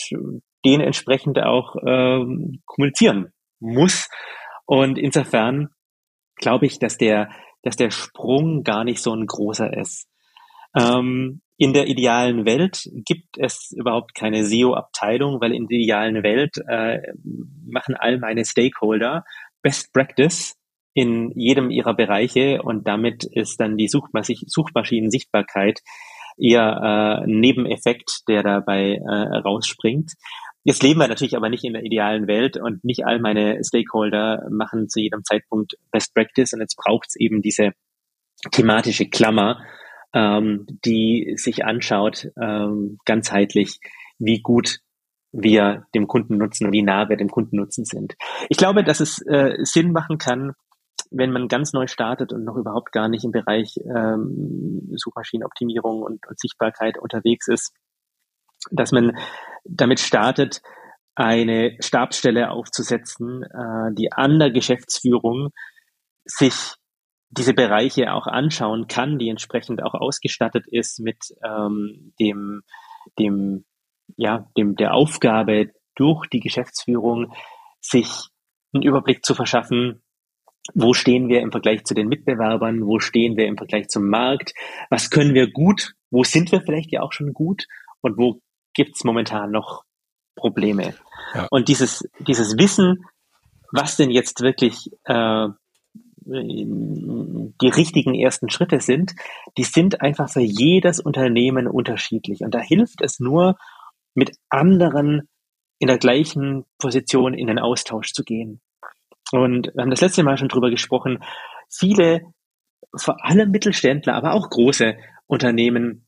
[0.65, 4.09] den entsprechend auch ähm, kommunizieren muss.
[4.67, 5.69] Und insofern
[6.37, 7.31] glaube ich, dass der,
[7.63, 10.09] dass der Sprung gar nicht so ein großer ist.
[10.77, 16.57] Ähm, in der idealen Welt gibt es überhaupt keine SEO-Abteilung, weil in der idealen Welt
[16.67, 16.99] äh,
[17.65, 19.25] machen all meine Stakeholder
[19.63, 20.57] Best Practice
[20.95, 25.81] in jedem ihrer Bereiche und damit ist dann die Suchmasch Suchmaschinensichtbarkeit
[26.39, 30.13] eher äh, Nebeneffekt, der dabei äh, rausspringt.
[30.65, 34.47] Jetzt leben wir natürlich aber nicht in der idealen Welt und nicht all meine Stakeholder
[34.51, 37.73] machen zu jedem Zeitpunkt Best Practice und jetzt braucht es eben diese
[38.51, 39.65] thematische Klammer,
[40.15, 43.81] ähm, die sich anschaut, ähm, ganzheitlich,
[44.19, 44.79] wie gut
[45.33, 48.15] wir dem Kunden nutzen und wie nah wir dem Kunden nutzen sind.
[48.49, 50.53] Ich glaube, dass es äh, Sinn machen kann,
[51.13, 56.27] wenn man ganz neu startet und noch überhaupt gar nicht im Bereich ähm, Suchmaschinenoptimierung und,
[56.27, 57.73] und Sichtbarkeit unterwegs ist,
[58.71, 59.17] dass man
[59.65, 60.63] damit startet,
[61.15, 65.51] eine Stabsstelle aufzusetzen, äh, die an der Geschäftsführung
[66.25, 66.75] sich
[67.31, 72.63] diese Bereiche auch anschauen kann, die entsprechend auch ausgestattet ist mit ähm, dem,
[73.19, 73.65] dem,
[74.17, 77.33] ja, dem, der Aufgabe durch die Geschäftsführung,
[77.81, 78.29] sich
[78.73, 80.02] einen Überblick zu verschaffen,
[80.75, 82.87] wo stehen wir im Vergleich zu den Mitbewerbern?
[82.87, 84.55] Wo stehen wir im Vergleich zum Markt?
[84.91, 85.95] Was können wir gut?
[86.11, 87.67] Wo sind wir vielleicht ja auch schon gut?
[88.01, 88.41] Und wo
[88.75, 89.85] gibt's momentan noch
[90.37, 90.95] Probleme?
[91.35, 91.47] Ja.
[91.51, 93.05] Und dieses, dieses Wissen,
[93.73, 95.49] was denn jetzt wirklich äh,
[96.25, 99.15] die richtigen ersten Schritte sind,
[99.59, 102.43] die sind einfach für jedes Unternehmen unterschiedlich.
[102.43, 103.57] Und da hilft es nur,
[104.15, 105.29] mit anderen
[105.79, 108.61] in der gleichen Position in den Austausch zu gehen.
[109.41, 111.23] Und wir haben das letzte Mal schon drüber gesprochen.
[111.71, 112.23] Viele,
[112.95, 116.07] vor allem Mittelständler, aber auch große Unternehmen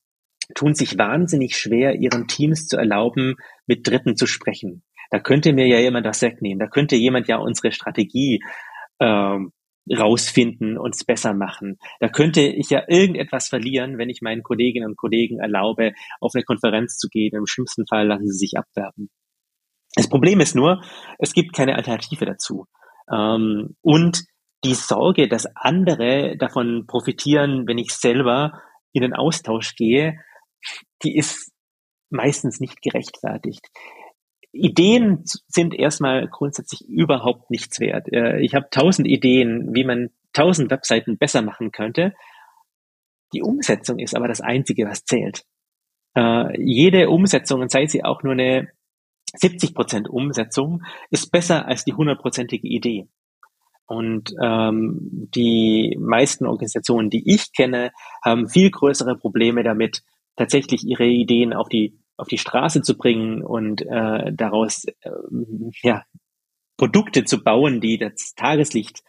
[0.55, 4.83] tun sich wahnsinnig schwer, ihren Teams zu erlauben, mit Dritten zu sprechen.
[5.11, 6.59] Da könnte mir ja jemand das wegnehmen.
[6.59, 8.43] Da könnte jemand ja unsere Strategie
[9.01, 9.53] ähm,
[9.91, 11.79] rausfinden, und es besser machen.
[12.01, 16.45] Da könnte ich ja irgendetwas verlieren, wenn ich meinen Kolleginnen und Kollegen erlaube, auf eine
[16.45, 17.37] Konferenz zu gehen.
[17.37, 19.11] Im schlimmsten Fall lassen sie sich abwerben.
[19.95, 20.83] Das Problem ist nur,
[21.19, 22.67] es gibt keine Alternative dazu.
[23.11, 24.25] Ähm, und
[24.65, 28.63] die Sorge, dass andere davon profitieren, wenn ich selber
[28.93, 30.19] in den Austausch gehe,
[31.03, 31.53] die ist
[32.11, 33.69] meistens nicht gerechtfertigt.
[34.53, 38.11] Ideen sind erstmal grundsätzlich überhaupt nichts wert.
[38.13, 42.15] Äh, ich habe tausend Ideen, wie man tausend Webseiten besser machen könnte.
[43.33, 45.45] Die Umsetzung ist aber das Einzige, was zählt.
[46.17, 48.69] Äh, jede Umsetzung, sei sie auch nur eine
[49.35, 53.09] 70 Prozent Umsetzung ist besser als die hundertprozentige Idee.
[53.87, 57.93] Und ähm, die meisten Organisationen, die ich kenne,
[58.25, 60.03] haben viel größere Probleme damit,
[60.37, 65.11] tatsächlich ihre Ideen auf die auf die Straße zu bringen und äh, daraus äh,
[65.83, 66.05] ja,
[66.77, 69.03] Produkte zu bauen, die das Tageslicht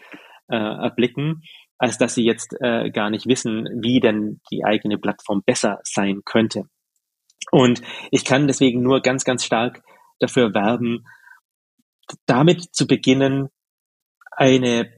[0.48, 1.44] äh, erblicken,
[1.78, 6.22] als dass sie jetzt äh, gar nicht wissen, wie denn die eigene Plattform besser sein
[6.26, 6.64] könnte.
[7.52, 9.84] Und ich kann deswegen nur ganz, ganz stark
[10.20, 11.06] dafür werben,
[12.26, 13.50] damit zu beginnen,
[14.32, 14.90] eine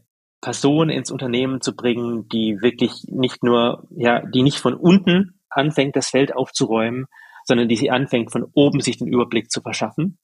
[0.41, 5.95] Person ins Unternehmen zu bringen, die wirklich nicht nur, ja, die nicht von unten anfängt,
[5.95, 7.08] das Feld aufzuräumen,
[7.45, 10.17] sondern die sie anfängt, von oben sich den Überblick zu verschaffen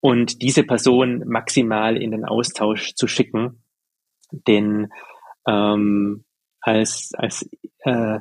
[0.00, 3.62] und diese Person maximal in den Austausch zu schicken,
[4.30, 4.92] denn
[5.48, 6.24] ähm,
[6.60, 7.48] als, als
[7.78, 8.20] äh,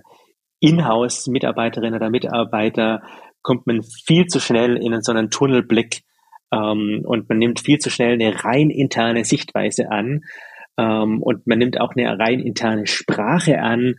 [0.61, 3.03] Inhouse-Mitarbeiterin oder Mitarbeiter
[3.43, 6.01] kommt man viel zu schnell in so einen Tunnelblick
[6.51, 10.21] ähm, und man nimmt viel zu schnell eine rein interne Sichtweise an
[10.77, 13.95] ähm, und man nimmt auch eine rein interne Sprache an.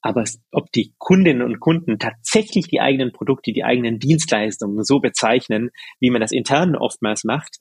[0.00, 5.70] Aber ob die Kundinnen und Kunden tatsächlich die eigenen Produkte, die eigenen Dienstleistungen so bezeichnen,
[5.98, 7.56] wie man das intern oftmals macht,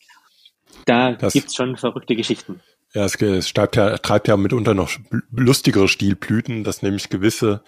[0.85, 2.61] da das, gibt's schon verrückte Geschichten.
[2.93, 4.91] Ja, es, es ja, treibt ja mitunter noch
[5.31, 7.63] lustigere Stilblüten, dass nämlich gewisse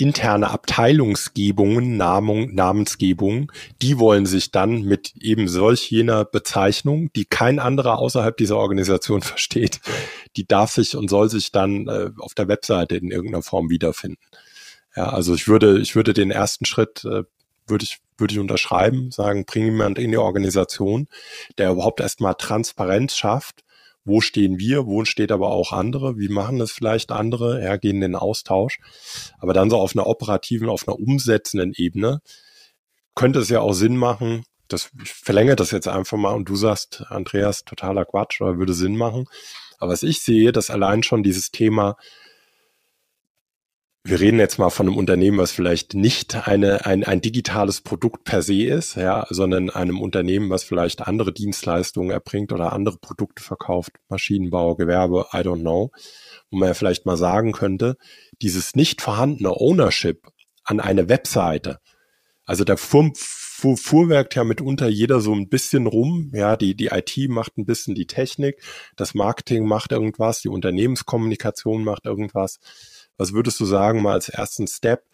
[0.00, 3.50] interne Abteilungsgebungen, Namung, Namensgebungen,
[3.82, 9.22] die wollen sich dann mit eben solch jener Bezeichnung, die kein anderer außerhalb dieser Organisation
[9.22, 9.80] versteht,
[10.36, 14.22] die darf sich und soll sich dann äh, auf der Webseite in irgendeiner Form wiederfinden.
[14.96, 17.24] Ja, also ich würde, ich würde den ersten Schritt, äh,
[17.66, 21.08] würde ich, würde ich unterschreiben, sagen, bring jemand in die Organisation,
[21.58, 23.62] der überhaupt erstmal Transparenz schafft,
[24.08, 27.96] wo stehen wir, wo steht aber auch andere, wie machen das vielleicht andere, ja, gehen
[27.96, 28.80] in den Austausch.
[29.38, 32.20] Aber dann so auf einer operativen, auf einer umsetzenden Ebene
[33.14, 36.56] könnte es ja auch Sinn machen, das, ich verlängere das jetzt einfach mal und du
[36.56, 39.26] sagst, Andreas, totaler Quatsch oder würde Sinn machen.
[39.78, 41.96] Aber was ich sehe, dass allein schon dieses Thema
[44.04, 48.24] wir reden jetzt mal von einem Unternehmen, was vielleicht nicht eine, ein, ein digitales Produkt
[48.24, 53.42] per se ist, ja, sondern einem Unternehmen, was vielleicht andere Dienstleistungen erbringt oder andere Produkte
[53.42, 55.90] verkauft, Maschinenbau, Gewerbe, I don't know,
[56.50, 57.96] wo man ja vielleicht mal sagen könnte,
[58.40, 60.28] dieses nicht vorhandene Ownership
[60.64, 61.80] an eine Webseite,
[62.48, 66.86] also da fuhr, fuhr, fuhrwerkt ja mitunter jeder so ein bisschen rum, ja, die, die
[66.86, 68.62] IT macht ein bisschen die Technik,
[68.96, 72.58] das Marketing macht irgendwas, die Unternehmenskommunikation macht irgendwas,
[73.18, 75.04] was würdest du sagen, mal als ersten Step,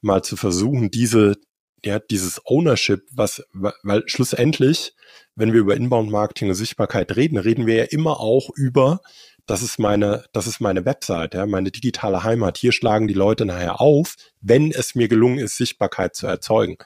[0.00, 1.36] mal zu versuchen, diese,
[1.84, 4.94] ja, dieses Ownership, was, weil schlussendlich,
[5.34, 9.00] wenn wir über Inbound-Marketing und Sichtbarkeit reden, reden wir ja immer auch über,
[9.46, 12.56] das ist meine, das ist meine Website, ja, meine digitale Heimat.
[12.58, 16.76] Hier schlagen die Leute nachher auf, wenn es mir gelungen ist, Sichtbarkeit zu erzeugen.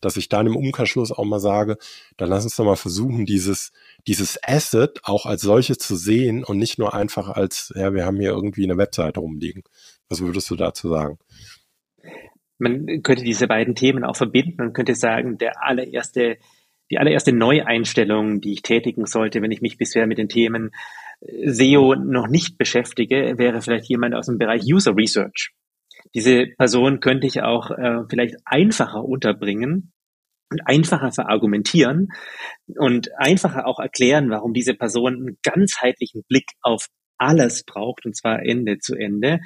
[0.00, 1.78] Dass ich dann im Umkehrschluss auch mal sage,
[2.16, 3.72] dann lass uns doch mal versuchen, dieses,
[4.06, 8.20] dieses Asset auch als solches zu sehen und nicht nur einfach als, ja, wir haben
[8.20, 9.62] hier irgendwie eine Webseite rumliegen.
[10.08, 11.18] Was würdest du dazu sagen?
[12.58, 16.38] Man könnte diese beiden Themen auch verbinden und könnte sagen, der allererste,
[16.90, 20.70] die allererste Neueinstellung, die ich tätigen sollte, wenn ich mich bisher mit den Themen
[21.20, 25.52] äh, SEO noch nicht beschäftige, wäre vielleicht jemand aus dem Bereich User Research.
[26.14, 29.92] Diese Person könnte ich auch äh, vielleicht einfacher unterbringen
[30.50, 32.08] und einfacher verargumentieren
[32.76, 36.86] und einfacher auch erklären, warum diese Person einen ganzheitlichen Blick auf
[37.18, 39.40] alles braucht, und zwar Ende zu Ende,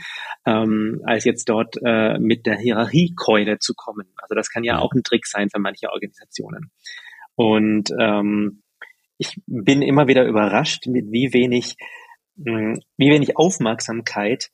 [0.45, 4.13] ähm, als jetzt dort äh, mit der Hierarchiekeule zu kommen.
[4.17, 6.71] Also das kann ja auch ein Trick sein für manche Organisationen.
[7.37, 8.63] Und ähm,
[9.19, 11.77] ich bin immer wieder überrascht, mit wie wenig,
[12.37, 14.51] mh, hm, wie wenig Aufmerksamkeit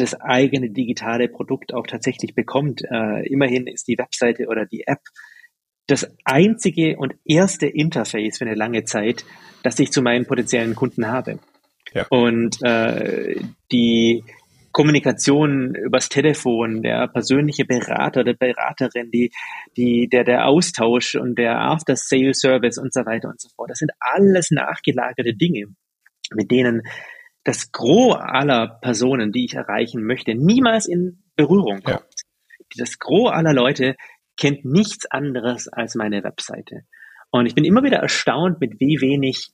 [0.00, 2.82] das eigene digitale Produkt auch tatsächlich bekommt.
[2.90, 5.00] Äh, immerhin ist die Webseite oder die App
[5.86, 9.24] das einzige und erste Interface für eine lange Zeit,
[9.62, 11.38] das ich zu meinen potenziellen Kunden habe.
[11.94, 12.06] Ja.
[12.10, 13.36] Und äh,
[13.72, 14.22] die
[14.70, 19.32] Kommunikation übers Telefon, der persönliche Berater, der Beraterin, die,
[19.76, 23.70] die, der, der Austausch und der After-Sale-Service und so weiter und so fort.
[23.70, 25.64] Das sind alles nachgelagerte Dinge,
[26.34, 26.82] mit denen
[27.44, 32.00] das Gros aller Personen, die ich erreichen möchte, niemals in Berührung kommt.
[32.00, 32.76] Ja.
[32.76, 33.96] Das Gros aller Leute
[34.36, 36.82] kennt nichts anderes als meine Webseite.
[37.30, 39.48] Und ich bin immer wieder erstaunt, mit wie wenig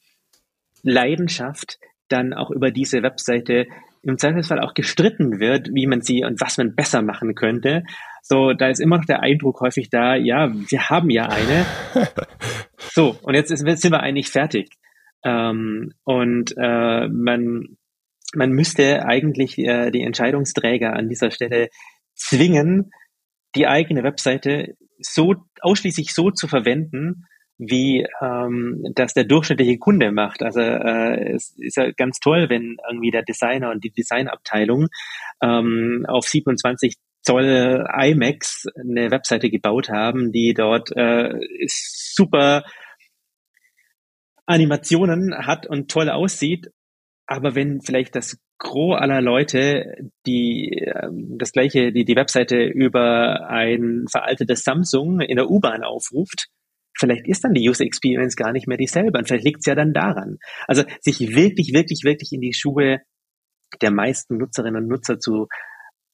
[0.83, 3.67] Leidenschaft dann auch über diese Webseite
[4.03, 7.85] im Zweifelsfall auch gestritten wird, wie man sie und was man besser machen könnte.
[8.23, 11.67] So, da ist immer noch der Eindruck häufig da, ja, wir haben ja eine.
[12.93, 14.69] So, und jetzt, ist, sind wir eigentlich fertig.
[15.25, 17.77] Ähm, und äh, man,
[18.35, 21.69] man müsste eigentlich äh, die Entscheidungsträger an dieser Stelle
[22.15, 22.91] zwingen,
[23.55, 27.27] die eigene Webseite so ausschließlich so zu verwenden,
[27.59, 30.43] wie ähm, das der durchschnittliche Kunde macht.
[30.43, 34.89] Also äh, es ist ja ganz toll, wenn irgendwie der Designer und die Designabteilung
[35.43, 42.65] ähm, auf 27 Zoll IMAX eine Webseite gebaut haben, die dort äh, super
[44.47, 46.71] Animationen hat und toll aussieht.
[47.27, 51.09] Aber wenn vielleicht das Gros aller Leute, die äh,
[51.39, 56.49] das gleiche, die die Webseite über ein veraltetes Samsung in der U-Bahn aufruft,
[56.97, 59.75] vielleicht ist dann die User Experience gar nicht mehr dieselbe und vielleicht liegt es ja
[59.75, 60.39] dann daran.
[60.67, 63.01] Also sich wirklich, wirklich, wirklich in die Schuhe
[63.81, 65.49] der meisten Nutzerinnen und Nutzer zu,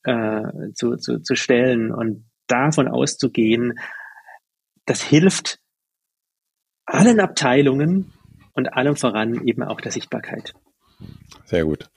[0.05, 0.43] äh,
[0.75, 3.79] zu, zu, zu stellen und davon auszugehen,
[4.87, 5.59] das hilft
[6.87, 8.13] allen Abteilungen
[8.55, 10.55] und allem voran eben auch der Sichtbarkeit.
[11.45, 11.91] Sehr gut.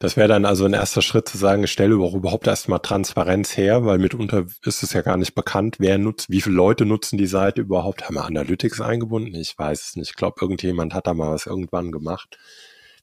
[0.00, 3.84] Das wäre dann also ein erster Schritt zu sagen, ich stelle überhaupt erstmal Transparenz her,
[3.84, 7.28] weil mitunter ist es ja gar nicht bekannt, wer nutzt, wie viele Leute nutzen die
[7.28, 8.04] Seite überhaupt.
[8.04, 9.36] Haben wir Analytics eingebunden?
[9.36, 10.10] Ich weiß es nicht.
[10.10, 12.38] Ich glaube, irgendjemand hat da mal was irgendwann gemacht.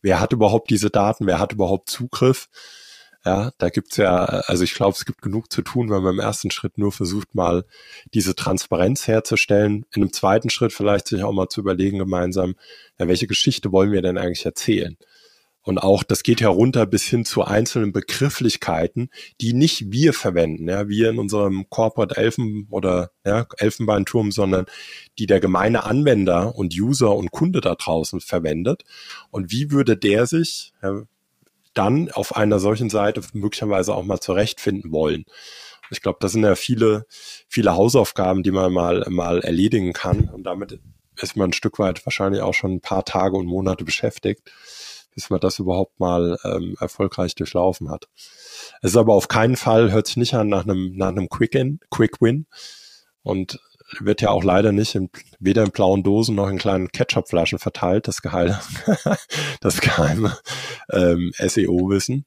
[0.01, 1.27] Wer hat überhaupt diese Daten?
[1.27, 2.49] Wer hat überhaupt Zugriff?
[3.23, 6.19] Ja, da gibt's ja, also ich glaube, es gibt genug zu tun, wenn man im
[6.19, 7.65] ersten Schritt nur versucht, mal
[8.13, 9.85] diese Transparenz herzustellen.
[9.95, 12.55] In einem zweiten Schritt vielleicht sich auch mal zu überlegen gemeinsam,
[12.99, 14.95] ja, welche Geschichte wollen wir denn eigentlich erzählen?
[15.65, 19.09] Und auch, das geht ja runter bis hin zu einzelnen Begrifflichkeiten,
[19.41, 24.67] die nicht wir verwenden, ja, wir in unserem Corporate Elfen oder ja, Elfenbeinturm, sondern
[25.17, 28.83] die der gemeine Anwender und User und Kunde da draußen verwendet.
[29.31, 31.01] Und wie würde der sich ja,
[31.73, 35.25] dann auf einer solchen Seite möglicherweise auch mal zurechtfinden wollen?
[35.89, 37.07] Ich glaube, das sind ja viele,
[37.47, 40.29] viele Hausaufgaben, die man mal, mal erledigen kann.
[40.29, 40.79] Und damit
[41.19, 44.51] ist man ein Stück weit wahrscheinlich auch schon ein paar Tage und Monate beschäftigt
[45.15, 48.07] bis man das überhaupt mal ähm, erfolgreich durchlaufen hat.
[48.81, 51.79] Es ist aber auf keinen Fall, hört sich nicht an nach einem, nach einem Quick-In,
[51.89, 52.45] Quick-Win
[53.23, 53.59] und
[53.99, 55.09] wird ja auch leider nicht in,
[55.39, 58.59] weder in blauen Dosen noch in kleinen Ketchup-Flaschen verteilt, das geheime,
[59.61, 60.37] das geheime
[60.91, 62.25] ähm, SEO-Wissen.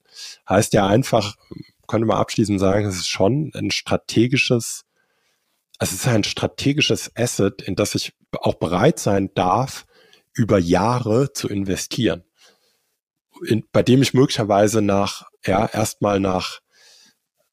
[0.48, 1.36] Heißt ja einfach,
[1.86, 4.84] könnte man abschließend sagen, es ist schon ein strategisches,
[5.78, 9.84] es ist ein strategisches Asset, in das ich auch bereit sein darf,
[10.32, 12.24] über Jahre zu investieren
[13.46, 16.60] in, bei dem ich möglicherweise nach, ja, erstmal nach,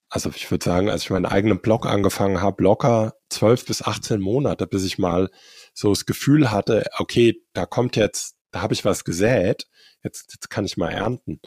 [0.09, 4.21] also ich würde sagen, als ich meinen eigenen Blog angefangen habe, locker zwölf bis 18
[4.21, 5.29] Monate, bis ich mal
[5.73, 9.67] so das Gefühl hatte, okay, da kommt jetzt, da habe ich was gesät,
[10.03, 11.39] jetzt, jetzt kann ich mal ernten.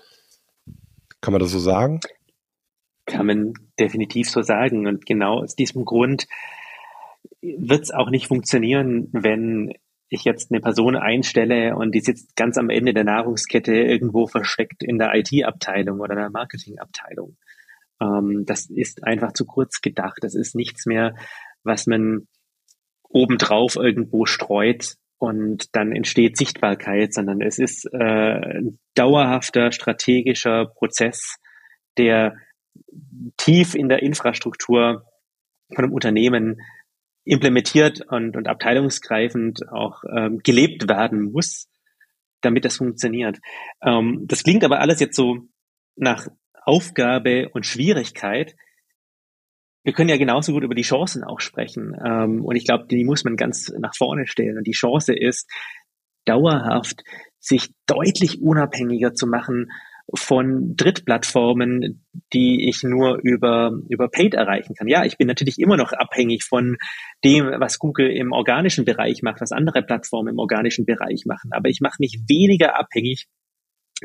[1.21, 2.01] Kann man das so sagen?
[3.07, 4.87] Kann man definitiv so sagen.
[4.87, 6.27] Und genau aus diesem Grund
[7.41, 9.73] wird es auch nicht funktionieren, wenn
[10.09, 14.83] ich jetzt eine Person einstelle und die sitzt ganz am Ende der Nahrungskette irgendwo versteckt
[14.83, 17.37] in der IT-Abteilung oder der Marketing-Abteilung.
[18.01, 20.19] Ähm, das ist einfach zu kurz gedacht.
[20.23, 21.15] Das ist nichts mehr,
[21.63, 22.27] was man
[23.09, 31.37] obendrauf irgendwo streut und dann entsteht Sichtbarkeit, sondern es ist äh, ein dauerhafter strategischer Prozess,
[31.97, 32.37] der
[33.37, 35.05] tief in der Infrastruktur
[35.75, 36.61] von einem Unternehmen
[37.29, 41.69] implementiert und, und abteilungsgreifend auch ähm, gelebt werden muss,
[42.41, 43.39] damit das funktioniert.
[43.83, 45.43] Ähm, das klingt aber alles jetzt so
[45.97, 46.27] nach
[46.65, 48.55] Aufgabe und Schwierigkeit.
[49.85, 51.95] Wir können ja genauso gut über die Chancen auch sprechen.
[52.05, 54.59] Ähm, und ich glaube, die muss man ganz nach vorne stellen.
[54.59, 55.51] Und die Chance ist,
[56.25, 57.03] dauerhaft
[57.39, 59.71] sich deutlich unabhängiger zu machen
[60.15, 64.89] von Drittplattformen, die ich nur über, über Paid erreichen kann.
[64.89, 66.77] Ja, ich bin natürlich immer noch abhängig von
[67.25, 71.53] dem, was Google im organischen Bereich macht, was andere Plattformen im organischen Bereich machen.
[71.53, 73.27] Aber ich mache mich weniger abhängig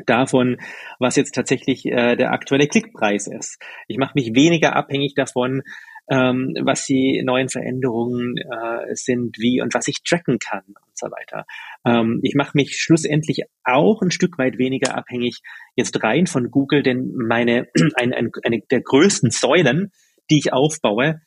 [0.06, 0.58] davon,
[0.98, 3.60] was jetzt tatsächlich äh, der aktuelle Klickpreis ist.
[3.88, 5.62] Ich mache mich weniger abhängig davon,
[6.10, 11.06] ähm, was die neuen Veränderungen äh, sind, wie und was ich tracken kann und so
[11.06, 11.46] weiter.
[11.86, 15.40] Ähm, ich mache mich schlussendlich auch ein Stück weit weniger abhängig
[15.76, 19.92] jetzt rein von Google, denn meine eine, eine, eine der größten Säulen,
[20.30, 21.22] die ich aufbaue,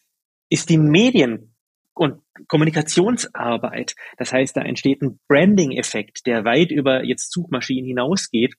[0.50, 1.57] ist die Medien
[1.98, 3.96] und Kommunikationsarbeit.
[4.18, 8.56] Das heißt, da entsteht ein Branding-Effekt, der weit über jetzt Suchmaschinen hinausgeht,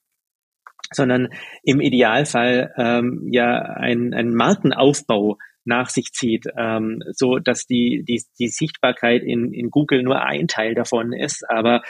[0.93, 1.29] sondern
[1.63, 8.23] im Idealfall ähm, ja ein, ein Markenaufbau nach sich zieht, ähm, so dass die, die,
[8.39, 11.83] die Sichtbarkeit in, in Google nur ein Teil davon ist, aber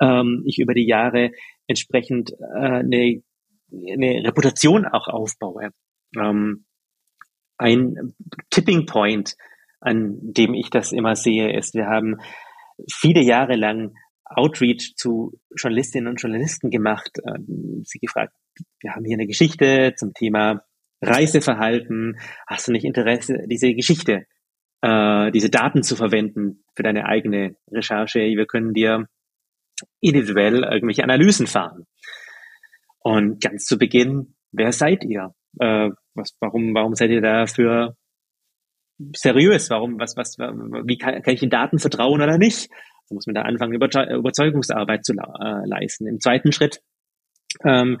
[0.00, 1.32] ähm, ich über die Jahre
[1.66, 3.22] entsprechend äh, eine,
[3.70, 5.70] eine Reputation auch aufbaue.
[6.16, 6.64] Ähm,
[7.58, 8.14] ein
[8.50, 9.34] Tipping Point,
[9.80, 12.16] an dem ich das immer sehe, ist, wir haben
[12.90, 17.38] viele Jahre lang Outreach zu Journalistinnen und Journalisten gemacht, äh,
[17.84, 18.34] sie gefragt,
[18.80, 20.62] wir haben hier eine Geschichte zum Thema
[21.02, 24.26] Reiseverhalten, hast du nicht Interesse, diese Geschichte
[24.82, 28.20] äh, diese Daten zu verwenden für deine eigene Recherche.
[28.20, 29.06] Wir können dir
[30.00, 31.86] individuell irgendwelche Analysen fahren.
[33.00, 35.34] Und ganz zu Beginn, wer seid ihr?
[35.58, 37.96] Äh, was, warum, warum seid ihr dafür
[39.14, 39.70] seriös?
[39.70, 42.70] Warum, was, was, wie kann, kann ich den Daten vertrauen oder nicht?
[43.08, 46.06] Da muss man da anfangen, Überzeugungsarbeit zu äh, leisten.
[46.06, 46.80] Im zweiten Schritt
[47.64, 47.98] ähm,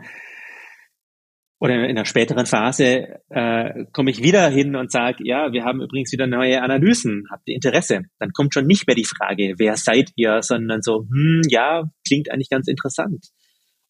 [1.58, 5.80] oder in einer späteren Phase äh, komme ich wieder hin und sage, ja, wir haben
[5.80, 8.02] übrigens wieder neue Analysen, habt ihr Interesse?
[8.18, 12.30] Dann kommt schon nicht mehr die Frage, wer seid ihr, sondern so, hm, ja, klingt
[12.30, 13.28] eigentlich ganz interessant.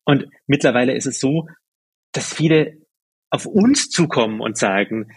[0.04, 1.48] Und mittlerweile ist es so,
[2.12, 2.74] dass viele
[3.30, 5.10] auf uns zukommen und sagen,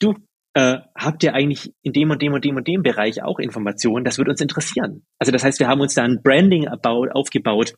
[0.00, 0.14] du,
[0.54, 4.04] äh, habt ihr eigentlich in dem und dem und dem und dem Bereich auch Informationen?
[4.04, 5.04] Das würde uns interessieren.
[5.18, 7.74] Also das heißt, wir haben uns da ein Branding aufgebaut,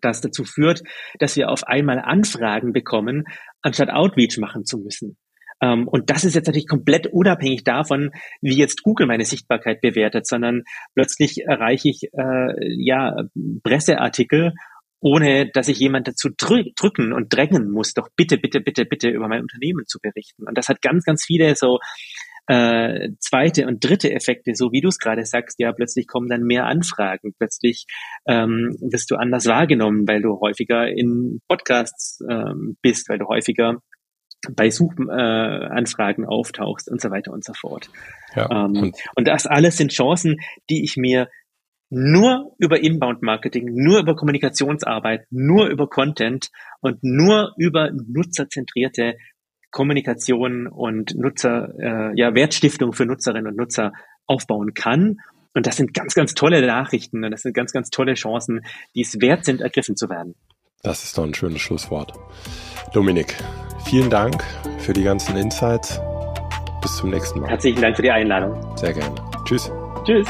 [0.00, 0.82] das dazu führt,
[1.18, 3.24] dass wir auf einmal Anfragen bekommen,
[3.62, 5.16] anstatt Outreach machen zu müssen.
[5.60, 8.10] Um, ähm, und das ist jetzt natürlich komplett unabhängig davon,
[8.40, 10.62] wie jetzt Google meine Sichtbarkeit bewertet, sondern
[10.94, 13.14] plötzlich erreiche ich äh, ja
[13.62, 14.54] Presseartikel,
[15.02, 19.26] ohne dass ich jemand dazu drücken und drängen muss, doch bitte, bitte, bitte, bitte über
[19.26, 20.44] mein Unternehmen zu berichten.
[20.46, 21.80] Und das hat ganz, ganz viele so
[22.46, 26.42] äh, zweite und dritte Effekte, so wie du es gerade sagst, ja, plötzlich kommen dann
[26.42, 27.86] mehr Anfragen, plötzlich
[28.28, 33.78] ähm, wirst du anders wahrgenommen, weil du häufiger in Podcasts ähm, bist, weil du häufiger
[34.56, 37.90] bei Suchanfragen äh, auftauchst und so weiter und so fort.
[38.34, 40.36] Ja, ähm, und, und das alles sind Chancen,
[40.70, 41.28] die ich mir
[41.94, 46.48] nur über Inbound-Marketing, nur über Kommunikationsarbeit, nur über Content
[46.80, 49.18] und nur über nutzerzentrierte
[49.70, 53.92] Kommunikation und Nutzer, äh, ja, Wertstiftung für Nutzerinnen und Nutzer
[54.26, 55.18] aufbauen kann.
[55.54, 58.62] Und das sind ganz, ganz tolle Nachrichten und das sind ganz, ganz tolle Chancen,
[58.94, 60.34] die es wert sind, ergriffen zu werden.
[60.82, 62.14] Das ist doch ein schönes Schlusswort.
[62.94, 63.36] Dominik,
[63.84, 64.42] vielen Dank
[64.78, 66.00] für die ganzen Insights.
[66.80, 67.50] Bis zum nächsten Mal.
[67.50, 68.76] Herzlichen Dank für die Einladung.
[68.78, 69.14] Sehr gerne.
[69.44, 69.70] Tschüss.
[70.04, 70.26] Tschüss.